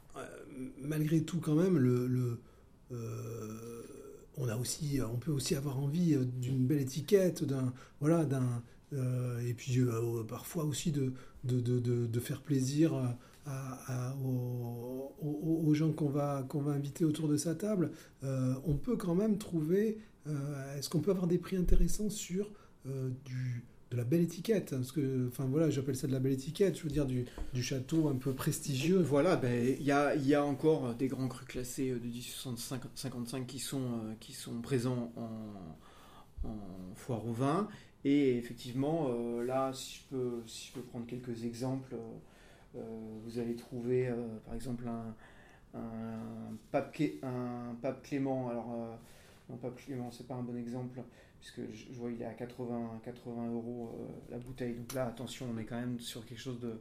malgré 0.80 1.22
tout, 1.22 1.40
quand 1.40 1.56
même, 1.56 1.78
le, 1.78 2.08
le 2.08 2.40
on 4.40 4.48
a 4.48 4.56
aussi, 4.56 5.00
on 5.02 5.18
peut 5.18 5.32
aussi 5.32 5.56
avoir 5.56 5.80
envie 5.80 6.16
euh, 6.16 6.24
d'une 6.24 6.66
belle 6.66 6.82
étiquette, 6.82 7.44
d'un 7.44 7.74
voilà, 8.00 8.26
d'un 8.26 8.64
euh, 8.94 9.40
et 9.42 9.54
puis 9.54 9.80
euh, 9.80 10.24
parfois 10.24 10.64
aussi 10.64 10.92
de 10.92 11.14
de, 11.44 11.60
de, 11.60 11.80
de, 11.80 12.20
faire 12.20 12.42
plaisir 12.42 12.94
à, 13.46 14.16
aux, 14.22 15.74
gens 15.74 15.94
qu'on 15.94 16.10
va 16.10 16.44
qu'on 16.50 16.62
va 16.62 16.72
inviter 16.74 17.06
autour 17.06 17.30
de 17.30 17.38
sa 17.38 17.56
table. 17.56 17.92
on 18.24 18.76
peut 18.76 18.98
quand 18.98 19.16
même 19.16 19.38
trouver, 19.38 20.00
est-ce 20.78 20.90
qu'on 20.90 21.00
peut 21.00 21.12
avoir 21.12 21.28
des 21.28 21.38
prix 21.38 21.56
intéressants 21.56 22.10
sur 22.10 22.52
du 22.86 23.64
de 23.92 23.98
la 23.98 24.04
belle 24.04 24.22
étiquette, 24.22 24.72
parce 24.72 24.92
que, 24.92 25.28
enfin 25.28 25.46
voilà, 25.46 25.70
j'appelle 25.70 25.96
ça 25.96 26.06
de 26.06 26.12
la 26.12 26.20
belle 26.20 26.34
étiquette, 26.34 26.78
je 26.78 26.84
veux 26.84 26.90
dire 26.90 27.08
du, 27.08 27.26
château 27.62 28.08
un 28.08 28.16
peu 28.16 28.34
prestigieux. 28.34 29.00
Voilà, 29.00 29.36
ben, 29.36 29.76
il 29.80 29.84
y, 29.84 29.92
a, 29.92 30.16
y, 30.16 30.36
a, 30.36 30.46
encore 30.46 30.94
des 30.94 31.08
grands 31.08 31.28
crus 31.28 31.48
classés 31.48 31.92
de 31.92 32.08
1855 32.08 33.48
qui 33.48 33.58
sont, 33.58 33.82
euh, 33.82 34.14
qui 34.20 34.34
sont 34.34 34.62
présents 34.62 35.12
en, 35.18 36.48
foire 36.96 37.26
au 37.26 37.34
vin, 37.34 37.68
et 38.06 38.38
effectivement, 38.38 39.08
euh, 39.10 39.44
là, 39.44 39.74
si 39.74 39.98
je, 39.98 40.16
peux, 40.16 40.44
si 40.46 40.68
je 40.68 40.74
peux 40.74 40.82
prendre 40.82 41.06
quelques 41.06 41.44
exemples, 41.44 41.96
euh, 42.76 42.82
vous 43.26 43.40
allez 43.40 43.56
trouver 43.56 44.10
par 44.46 44.54
exemple 44.54 44.86
un, 44.88 45.16
un, 45.78 46.56
pape, 46.72 46.96
un 47.24 47.76
pape 47.82 48.04
Clément, 48.04 48.50
alors 48.50 49.00
non, 49.50 49.58
pape 49.58 49.76
Clément, 49.84 50.12
c'est 50.12 50.28
pas 50.28 50.36
un 50.36 50.44
bon 50.44 50.56
exemple 50.56 51.02
puisque 51.40 51.62
je, 51.74 51.94
vois 51.94 52.12
il 52.12 52.22
est 52.22 52.26
à 52.26 52.34
80, 52.34 53.02
80 53.04 53.52
euros 53.52 53.92
euh, 53.94 54.32
la 54.32 54.38
bouteille. 54.38 54.74
Donc 54.74 54.94
là, 54.94 55.08
attention, 55.08 55.48
on 55.54 55.58
est 55.58 55.64
quand 55.64 55.80
même 55.80 56.00
sur 56.00 56.26
quelque 56.26 56.40
chose 56.40 56.60
de, 56.60 56.80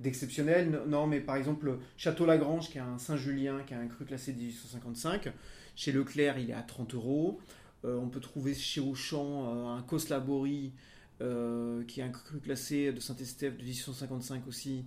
d'exceptionnel. 0.00 0.82
Non, 0.86 1.06
mais 1.06 1.20
par 1.20 1.36
exemple, 1.36 1.78
Château 1.96 2.24
Lagrange, 2.24 2.70
qui 2.70 2.78
a 2.78 2.86
un 2.86 2.98
Saint-Julien, 2.98 3.62
qui 3.66 3.74
a 3.74 3.78
un 3.78 3.88
cru 3.88 4.04
classé 4.04 4.32
de 4.32 4.38
1855. 4.38 5.32
Chez 5.74 5.92
Leclerc, 5.92 6.38
il 6.38 6.50
est 6.50 6.54
à 6.54 6.62
30 6.62 6.94
euros. 6.94 7.40
Euh, 7.84 7.98
on 7.98 8.08
peut 8.08 8.20
trouver 8.20 8.54
chez 8.54 8.80
Auchan 8.80 9.54
euh, 9.54 9.76
un 9.76 9.82
Cos 9.82 10.08
Labori, 10.08 10.72
qui 11.18 12.00
est 12.00 12.04
un 12.04 12.10
cru 12.10 12.38
classé 12.40 12.92
de 12.92 13.00
Saint-Estèphe 13.00 13.56
de 13.56 13.62
1855 13.62 14.46
aussi. 14.46 14.84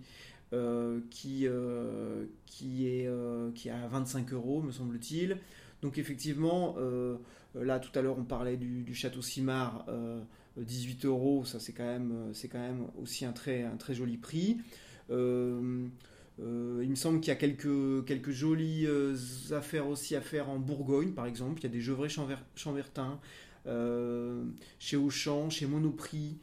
qui, 1.10 1.48
qui, 2.46 2.88
est, 2.88 3.10
qui 3.56 3.68
est 3.68 3.72
à 3.72 3.88
25 3.88 4.32
euros, 4.34 4.62
me 4.62 4.72
semble-t-il. 4.72 5.38
Donc 5.82 5.98
effectivement, 5.98 6.76
là 7.56 7.80
tout 7.80 7.98
à 7.98 8.02
l'heure 8.02 8.18
on 8.18 8.24
parlait 8.24 8.58
du, 8.58 8.94
château 8.94 9.22
Simard, 9.22 9.86
18 10.58 11.06
euh, 11.06 11.08
euros, 11.08 11.46
ça 11.46 11.60
c'est 11.60 11.74
quand 11.74 11.86
même, 11.86 12.30
c'est 12.34 12.48
quand 12.48 12.60
même 12.60 12.88
aussi 13.02 13.26
un 13.26 13.32
très, 13.32 13.70
joli 13.90 14.18
prix. 14.18 14.58
Euh, 15.10 15.88
il 16.40 16.90
me 16.90 16.96
semble 16.96 17.20
qu'il 17.20 17.30
y 17.30 17.32
a 17.32 17.36
quelques, 17.36 18.06
quelques 18.06 18.32
jolies 18.32 18.88
affaires 19.52 19.88
aussi 19.88 20.16
à 20.16 20.22
faire 20.22 20.50
en 20.50 20.58
Bourgogne, 20.58 21.12
par 21.12 21.26
exemple. 21.26 21.60
Il 21.60 21.64
y 21.64 21.68
a 21.68 21.70
des 21.70 21.82
Gevrey 21.82 22.08
Chambertin, 22.56 23.20
chez 24.80 24.98
Auchan, 24.98 25.50
chez 25.50 25.66
Monoprix, 25.66 26.38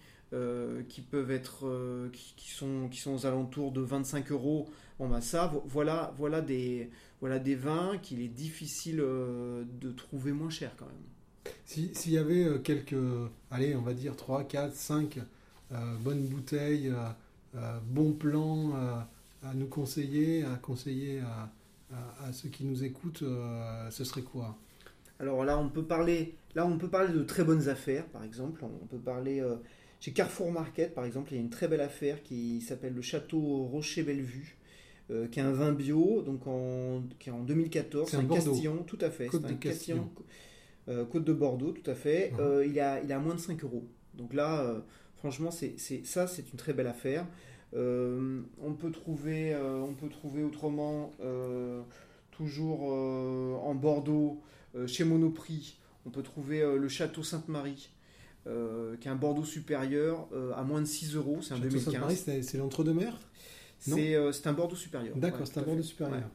qui 0.88 1.00
peuvent 1.00 1.30
être, 1.30 2.10
qui, 2.12 2.50
sont, 2.50 2.88
qui 2.90 3.00
sont 3.00 3.14
aux 3.14 3.26
alentours 3.26 3.72
de 3.72 3.80
25 3.80 4.32
euros. 4.32 4.68
Bon 4.98 5.08
bah 5.08 5.20
ça, 5.20 5.52
voilà, 5.66 6.14
voilà 6.16 6.40
des, 6.40 6.90
voilà 7.20 7.38
des 7.38 7.54
vins 7.54 7.98
qu'il 8.02 8.22
est 8.22 8.28
difficile 8.28 9.00
euh, 9.00 9.64
de 9.80 9.90
trouver 9.90 10.32
moins 10.32 10.48
cher 10.48 10.72
quand 10.78 10.86
même. 10.86 11.52
S'il 11.66 12.12
y 12.12 12.18
avait 12.18 12.44
euh, 12.44 12.58
quelques, 12.58 12.96
allez, 13.50 13.76
on 13.76 13.82
va 13.82 13.92
dire 13.92 14.16
3, 14.16 14.44
4, 14.44 14.74
5 14.74 15.18
bonnes 16.00 16.24
bouteilles, 16.26 16.92
euh, 17.54 17.78
bons 17.84 18.12
plans 18.12 18.72
à 19.42 19.54
nous 19.54 19.66
conseiller, 19.66 20.44
à 20.44 20.56
conseiller 20.56 21.20
à, 21.20 22.32
ceux 22.32 22.48
qui 22.48 22.64
nous 22.64 22.82
écoutent, 22.82 23.24
ce 23.90 24.04
serait 24.04 24.22
quoi? 24.22 24.56
Alors 25.18 25.44
là, 25.44 25.58
on 25.58 25.68
peut 25.68 25.84
parler, 25.84 26.36
là, 26.54 26.66
on 26.66 26.78
peut 26.78 26.88
parler 26.88 27.12
de 27.12 27.22
très 27.22 27.44
bonnes 27.44 27.68
affaires, 27.68 28.06
par 28.06 28.24
exemple. 28.24 28.64
On 28.64 28.86
peut 28.86 28.98
parler 28.98 29.42
chez 30.00 30.12
Carrefour 30.12 30.52
Market, 30.52 30.94
par 30.94 31.04
exemple, 31.04 31.32
il 31.32 31.36
y 31.36 31.38
a 31.38 31.40
une 31.40 31.50
très 31.50 31.68
belle 31.68 31.80
affaire 31.80 32.22
qui 32.22 32.60
s'appelle 32.60 32.94
le 32.94 33.02
Château 33.02 33.64
Rocher-Bellevue 33.64 34.55
euh, 35.08 35.28
qui 35.28 35.38
est 35.38 35.42
un 35.42 35.52
vin 35.52 35.70
bio, 35.70 36.22
donc 36.22 36.48
en, 36.48 37.04
qui 37.20 37.28
est 37.28 37.32
en 37.32 37.42
2014. 37.42 38.10
C'est 38.10 38.16
un, 38.16 38.24
Castillon, 38.24 38.82
tout 38.84 38.98
à 39.00 39.08
fait. 39.08 39.26
Côte 39.26 39.44
un 39.44 39.54
Castillon. 39.54 40.10
Euh, 40.88 41.04
Côte 41.04 41.22
de 41.22 41.32
Bordeaux, 41.32 41.70
tout 41.70 41.88
à 41.88 41.94
fait. 41.94 42.32
Euh, 42.40 42.66
il, 42.66 42.80
a, 42.80 43.00
il 43.00 43.12
a 43.12 43.20
moins 43.20 43.34
de 43.34 43.40
5 43.40 43.62
euros. 43.62 43.84
Donc 44.14 44.34
là, 44.34 44.82
franchement, 45.14 45.52
c'est, 45.52 45.76
ça, 46.04 46.26
c'est 46.26 46.50
une 46.50 46.58
très 46.58 46.72
belle 46.72 46.88
affaire. 46.88 47.24
on, 47.72 48.72
peut 48.76 48.90
trouver, 48.90 49.54
on 49.56 49.94
peut 49.94 50.08
trouver 50.08 50.42
autrement, 50.42 51.12
toujours 52.32 52.84
en 52.84 53.74
Bordeaux, 53.76 54.40
chez 54.86 55.04
Monoprix, 55.04 55.78
on 56.04 56.10
peut 56.10 56.22
trouver 56.22 56.62
le 56.62 56.88
Château 56.88 57.22
Sainte-Marie. 57.22 57.90
qui 58.44 59.08
est 59.08 59.10
un 59.10 59.16
Bordeaux 59.16 59.44
supérieur 59.44 60.28
à 60.56 60.64
moins 60.64 60.80
de 60.80 60.86
6 60.86 61.14
euros, 61.14 61.38
c'est 61.42 61.52
un 61.52 61.58
Château 61.58 61.68
2015. 61.68 61.92
Sainte-Marie, 61.92 62.42
c'est 62.42 62.58
l'entre-deux-mer 62.58 63.16
euh, 63.88 64.32
c'est 64.32 64.46
un 64.46 64.52
Bordeaux 64.52 64.76
supérieur. 64.76 65.16
D'accord, 65.16 65.46
c'est 65.46 65.58
un 65.58 65.62
Bordeaux 65.62 65.82
supérieur. 65.82 66.28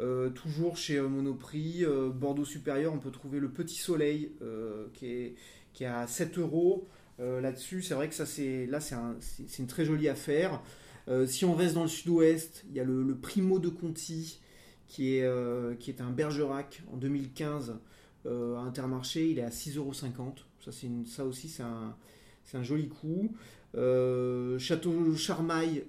Euh, 0.00 0.30
toujours 0.30 0.76
chez 0.76 0.96
euh, 0.96 1.08
Monoprix, 1.08 1.84
Bordeaux 2.14 2.44
supérieur, 2.44 2.92
on 2.94 2.98
peut 2.98 3.10
trouver 3.10 3.38
le 3.38 3.50
Petit 3.50 3.76
Soleil 3.76 4.32
qui, 4.94 5.06
est, 5.06 5.34
qui 5.72 5.84
est 5.84 5.88
à 5.88 6.06
7 6.06 6.38
euros. 6.38 6.86
Là-dessus, 7.18 7.82
c'est 7.82 7.92
vrai 7.92 8.08
que 8.08 8.14
ça, 8.14 8.24
c'est 8.24 8.64
là, 8.64 8.80
c'est 8.80 8.94
un, 8.94 9.14
une 9.58 9.66
très 9.66 9.84
jolie 9.84 10.08
affaire. 10.08 10.62
si 11.26 11.44
on 11.44 11.54
reste 11.54 11.74
dans 11.74 11.82
le 11.82 11.88
sud-ouest, 11.88 12.64
il 12.70 12.76
y 12.76 12.80
a 12.80 12.84
le, 12.84 13.14
Primo 13.14 13.58
de 13.58 13.68
Conti 13.68 14.40
qui 14.88 15.16
est, 15.16 15.78
qui 15.78 15.90
est 15.90 16.00
un 16.00 16.10
Bergerac 16.10 16.82
en 16.90 16.96
2015 16.96 17.76
à 18.24 18.30
Intermarché. 18.60 19.28
Il 19.28 19.38
est 19.38 19.42
à 19.42 19.50
6,50€. 19.50 20.12
Ça, 20.64 20.70
ça 21.06 21.24
aussi, 21.26 21.48
c'est 21.50 21.62
un, 21.62 21.94
un, 22.56 22.62
joli 22.62 22.88
coup. 22.88 23.34
Château 24.58 25.14
Charmaille 25.16 25.84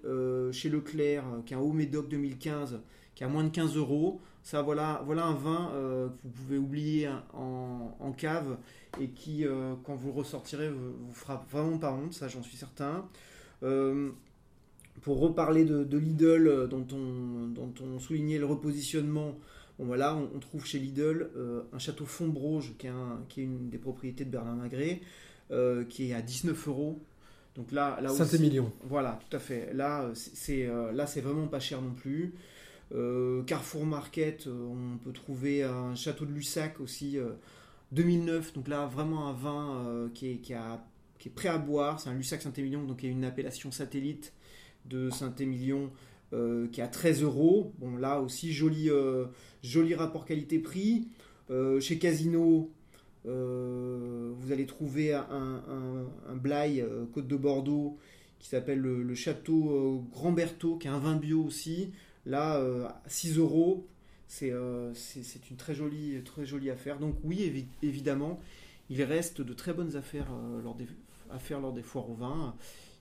chez 0.51 0.69
Leclerc, 0.69 1.25
qui 1.45 1.53
est 1.53 1.57
un 1.57 1.61
Haut 1.61 1.73
Médoc 1.73 2.09
2015, 2.09 2.79
qui 3.15 3.23
a 3.23 3.27
moins 3.27 3.43
de 3.43 3.49
15 3.49 3.75
euros. 3.77 4.21
Ça, 4.43 4.63
voilà, 4.63 5.03
voilà 5.05 5.25
un 5.25 5.35
vin 5.35 5.71
que 5.73 6.27
vous 6.27 6.31
pouvez 6.43 6.57
oublier 6.57 7.09
en, 7.33 8.13
cave 8.17 8.57
et 8.99 9.09
qui, 9.09 9.45
euh, 9.45 9.75
quand 9.83 9.95
vous 9.95 10.07
le 10.07 10.13
ressortirez, 10.13 10.69
vous, 10.69 11.13
fera 11.13 11.45
vraiment 11.51 11.77
pas 11.77 11.93
honte, 11.93 12.13
ça 12.13 12.27
j'en 12.27 12.41
suis 12.41 12.57
certain. 12.57 13.07
Euh, 13.63 14.09
pour 15.01 15.19
reparler 15.19 15.63
de, 15.63 15.97
Lidl, 15.97 16.47
euh, 16.47 16.67
dont 16.67 16.85
on, 16.91 17.99
soulignait 17.99 18.39
le 18.39 18.45
repositionnement, 18.45 19.37
voilà, 19.79 20.15
on, 20.15 20.39
trouve 20.39 20.65
chez 20.65 20.79
Lidl 20.79 21.29
un 21.73 21.79
château 21.79 22.05
Fontbroge, 22.05 22.73
qui 22.77 22.87
est, 22.87 22.91
qui 23.29 23.41
est 23.41 23.43
une 23.45 23.69
des 23.69 23.79
propriétés 23.79 24.25
de 24.25 24.29
Bernard 24.29 24.57
Magré, 25.51 25.83
qui 25.85 26.11
est 26.11 26.13
à 26.13 26.21
19 26.21 26.67
euros. 26.67 26.99
Donc 27.55 27.71
là, 27.71 27.99
là 28.01 28.09
Saint-Émilion. 28.09 28.71
Voilà, 28.83 29.19
tout 29.29 29.35
à 29.35 29.39
fait. 29.39 29.73
Là, 29.73 30.09
c'est 30.13 30.69
là, 30.93 31.05
c'est 31.05 31.21
vraiment 31.21 31.47
pas 31.47 31.59
cher 31.59 31.81
non 31.81 31.91
plus. 31.91 32.33
Carrefour 33.45 33.85
Market, 33.85 34.47
on 34.47 34.97
peut 34.97 35.11
trouver 35.11 35.63
un 35.63 35.95
château 35.95 36.25
de 36.25 36.31
Lussac 36.31 36.79
aussi 36.79 37.19
2009, 37.91 38.53
donc 38.53 38.67
là 38.67 38.85
vraiment 38.85 39.27
un 39.27 39.33
vin 39.33 39.85
euh, 39.85 40.09
qui, 40.13 40.31
est, 40.31 40.35
qui, 40.37 40.53
a, 40.53 40.83
qui, 41.19 41.29
est, 41.29 41.31
prêt 41.31 41.49
à 41.49 41.57
boire. 41.57 41.99
C'est 41.99 42.09
un 42.09 42.13
Lussac 42.13 42.41
Saint-Émilion, 42.41 42.83
donc 42.83 43.03
il 43.03 43.07
y 43.07 43.09
a 43.09 43.11
une 43.11 43.25
appellation 43.25 43.71
satellite 43.71 44.33
de 44.85 45.09
Saint-Émilion 45.09 45.91
euh, 46.33 46.67
qui 46.69 46.81
est 46.81 46.83
à 46.83 46.87
13 46.87 47.23
euros. 47.23 47.73
Bon 47.79 47.97
là 47.97 48.21
aussi 48.21 48.53
joli, 48.53 48.89
euh, 48.89 49.25
joli 49.63 49.93
rapport 49.93 50.25
qualité-prix. 50.25 51.07
chez 51.81 51.99
Casino, 51.99 52.71
vous 53.25 54.51
allez 54.51 54.65
trouver 54.65 55.13
un, 55.13 55.61
un, 56.27 56.35
Blaye 56.35 56.83
Côte 57.13 57.27
de 57.27 57.35
Bordeaux 57.35 57.97
qui 58.39 58.49
s'appelle 58.49 58.79
le, 58.79 59.15
château 59.15 60.05
Grand 60.11 60.31
Berthaud, 60.31 60.77
qui 60.77 60.87
est 60.87 60.91
un 60.91 60.99
vin 60.99 61.15
bio 61.15 61.43
aussi. 61.43 61.91
Là, 62.25 62.61
6 63.07 63.37
euros 63.37 63.87
euh, 64.43 64.91
c'est 64.93 65.49
une 65.49 65.57
très 65.57 65.75
jolie, 65.75 66.21
très 66.23 66.45
jolie 66.45 66.69
affaire. 66.69 66.99
Donc 66.99 67.15
oui, 67.23 67.67
évidemment, 67.81 68.39
il 68.89 69.03
reste 69.03 69.41
de 69.41 69.53
très 69.53 69.73
bonnes 69.73 69.95
affaires 69.95 70.27
euh, 70.31 70.61
lors 70.61 70.75
des, 70.75 70.87
à 71.29 71.39
faire 71.39 71.59
lors 71.59 71.73
des 71.73 71.83
foires 71.83 72.09
au 72.09 72.15
vin. 72.15 72.55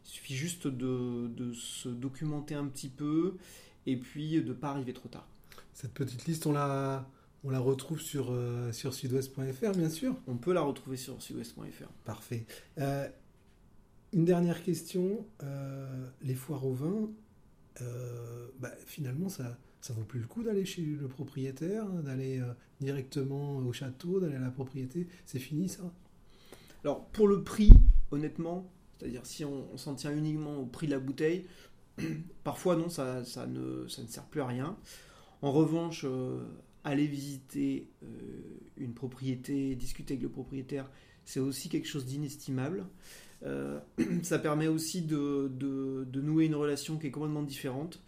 Il 0.04 0.10
suffit 0.10 0.34
juste 0.34 0.66
de, 0.66 1.52
se 1.54 1.88
documenter 1.88 2.54
un 2.54 2.66
petit 2.66 2.88
peu 2.88 3.36
et 3.86 3.96
puis 3.96 4.40
de 4.40 4.48
ne 4.48 4.52
pas 4.52 4.70
arriver 4.70 4.92
trop 4.92 5.08
tard. 5.08 5.26
Cette 5.72 5.92
petite 5.92 6.26
liste, 6.26 6.46
on 6.46 6.52
la, 6.52 7.06
on 7.44 7.50
la 7.50 7.60
retrouve 7.60 8.00
sur, 8.00 8.30
euh, 8.30 8.72
sur 8.72 8.94
sudouest.fr, 8.94 9.72
bien 9.76 9.88
sûr 9.88 10.14
On 10.26 10.36
peut 10.36 10.52
la 10.52 10.62
retrouver 10.62 10.96
sur 10.96 11.20
sudouest.fr. 11.22 11.88
Parfait. 12.04 12.46
une 14.12 14.24
dernière 14.24 14.62
question. 14.62 15.26
les 16.22 16.34
foires 16.34 16.66
au 16.66 16.74
vin, 16.74 17.10
bah, 18.58 18.72
finalement, 18.86 19.28
ça 19.28 19.56
ça 19.80 19.94
vaut 19.94 20.04
plus 20.04 20.20
le 20.20 20.26
coup 20.26 20.42
d'aller 20.42 20.64
chez 20.64 20.82
le 20.82 21.08
propriétaire, 21.08 21.86
d'aller 21.86 22.38
euh, 22.38 22.52
directement 22.80 23.56
au 23.58 23.72
château, 23.72 24.20
d'aller 24.20 24.36
à 24.36 24.40
la 24.40 24.50
propriété. 24.50 25.08
C'est 25.24 25.38
fini 25.38 25.68
ça? 25.68 25.82
Alors 26.84 27.06
pour 27.06 27.28
le 27.28 27.42
prix, 27.42 27.70
honnêtement, 28.10 28.70
c'est-à-dire 28.98 29.24
si 29.24 29.44
on, 29.44 29.76
s'en 29.76 29.94
tient 29.94 30.14
uniquement 30.14 30.58
au 30.58 30.66
prix 30.66 30.86
de 30.86 30.92
la 30.92 30.98
bouteille, 30.98 31.46
parfois 32.44 32.76
non, 32.76 32.88
ça, 32.88 33.24
ça, 33.24 33.46
ne, 33.46 33.86
ça, 33.88 34.02
ne, 34.02 34.08
sert 34.08 34.24
plus 34.24 34.40
à 34.40 34.46
rien. 34.46 34.76
En 35.42 35.52
revanche, 35.52 36.04
euh, 36.04 36.44
aller 36.84 37.06
visiter 37.06 37.88
euh, 38.02 38.06
une 38.76 38.94
propriété, 38.94 39.74
discuter 39.74 40.14
avec 40.14 40.22
le 40.22 40.30
propriétaire, 40.30 40.90
c'est 41.24 41.40
aussi 41.40 41.68
quelque 41.68 41.88
chose 41.88 42.06
d'inestimable. 42.06 42.86
ça 44.22 44.38
permet 44.38 44.66
aussi 44.66 45.00
de, 45.00 46.06
nouer 46.14 46.44
une 46.44 46.54
relation 46.54 46.98
qui 46.98 47.06
est 47.06 47.10
complètement 47.10 47.42
différente. 47.42 48.02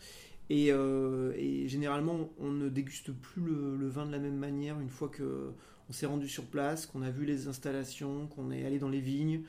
Euh, 0.53 1.33
et, 1.37 1.69
généralement, 1.69 2.31
on 2.39 2.51
ne 2.51 2.69
déguste 2.69 3.13
plus 3.13 3.43
le, 3.43 3.89
vin 3.89 4.07
de 4.07 4.13
la 4.13 4.19
même 4.19 4.37
manière 4.37 4.79
une 4.81 4.91
fois 4.91 5.09
que 5.09 5.53
on 5.89 5.93
s'est 5.93 6.07
rendu 6.07 6.29
sur 6.29 6.45
place, 6.45 6.87
qu'on 6.87 7.03
a 7.03 7.11
vu 7.11 7.25
les 7.25 7.49
installations, 7.49 8.27
qu'on 8.29 8.51
est 8.51 8.65
allé 8.65 8.79
dans 8.79 8.89
les 8.89 9.01
vignes, 9.01 9.43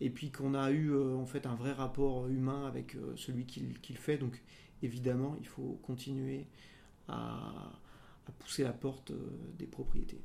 et 0.00 0.08
puis 0.08 0.30
qu'on 0.30 0.54
a 0.54 0.70
eu 0.70 0.92
euh, 0.92 1.16
en 1.16 1.26
fait 1.26 1.46
un 1.46 1.54
vrai 1.54 1.72
rapport 1.72 2.28
humain 2.28 2.66
avec 2.66 2.94
euh, 2.94 3.12
celui 3.16 3.44
qui, 3.44 3.60
le 3.60 3.98
fait. 3.98 4.16
Donc 4.16 4.40
évidemment, 4.82 5.36
il 5.40 5.46
faut 5.46 5.78
continuer 5.82 6.46
à, 7.08 7.72
pousser 8.38 8.64
la 8.64 8.72
porte 8.72 9.12
des 9.58 9.66
propriétés. 9.66 10.20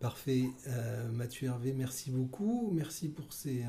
Parfait. 0.00 0.44
Mathieu 1.12 1.48
Hervé, 1.48 1.72
merci 1.72 2.10
beaucoup. 2.10 2.70
Merci 2.74 3.08
pour, 3.08 3.32
ces, 3.32 3.64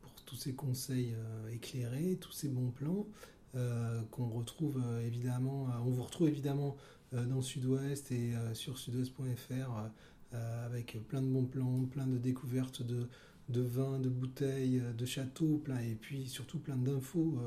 pour 0.00 0.12
tous 0.24 0.36
ces 0.36 0.54
conseils 0.54 1.14
éclairés, 1.50 2.16
tous 2.20 2.32
ces 2.32 2.48
bons 2.48 2.70
plans. 2.70 3.06
Euh, 3.54 4.02
qu'on 4.10 4.28
retrouve 4.28 4.80
euh, 4.84 5.00
évidemment, 5.06 5.68
euh, 5.68 5.78
on 5.86 5.90
vous 5.90 6.02
retrouve 6.02 6.28
évidemment 6.28 6.76
dans 7.10 7.40
sud-ouest 7.40 8.12
et 8.12 8.34
sur 8.52 8.76
sud-ouest.fr 8.76 9.88
avec 10.30 10.98
plein 11.08 11.22
de 11.22 11.26
bons 11.26 11.46
plans, 11.46 11.86
plein 11.86 12.06
de 12.06 12.18
découvertes 12.18 12.82
de, 12.82 13.08
de 13.48 13.62
vins, 13.62 13.98
de 13.98 14.10
bouteilles, 14.10 14.82
de 14.94 15.06
châteaux, 15.06 15.56
plein, 15.56 15.78
et 15.78 15.94
puis 15.94 16.26
surtout 16.26 16.58
plein 16.58 16.76
d'infos 16.76 17.38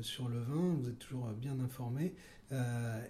sur 0.00 0.28
le 0.28 0.40
vin. 0.40 0.74
Vous 0.80 0.88
êtes 0.88 0.98
toujours 0.98 1.28
bien 1.40 1.60
informés. 1.60 2.16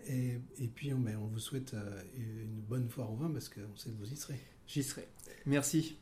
Et, 0.07 0.39
et, 0.59 0.69
puis 0.69 0.93
on, 0.93 0.99
ben, 0.99 1.17
vous 1.17 1.39
souhaite 1.39 1.75
une 2.17 2.61
bonne 2.61 2.89
foire 2.89 3.11
au 3.11 3.17
vin 3.17 3.31
parce 3.31 3.49
qu'on 3.49 3.77
sait 3.77 3.91
que 3.91 3.97
vous 3.97 4.13
y 4.13 4.17
serez. 4.17 4.41
J'y 4.67 4.83
serai. 4.83 5.09
Merci. 5.47 5.99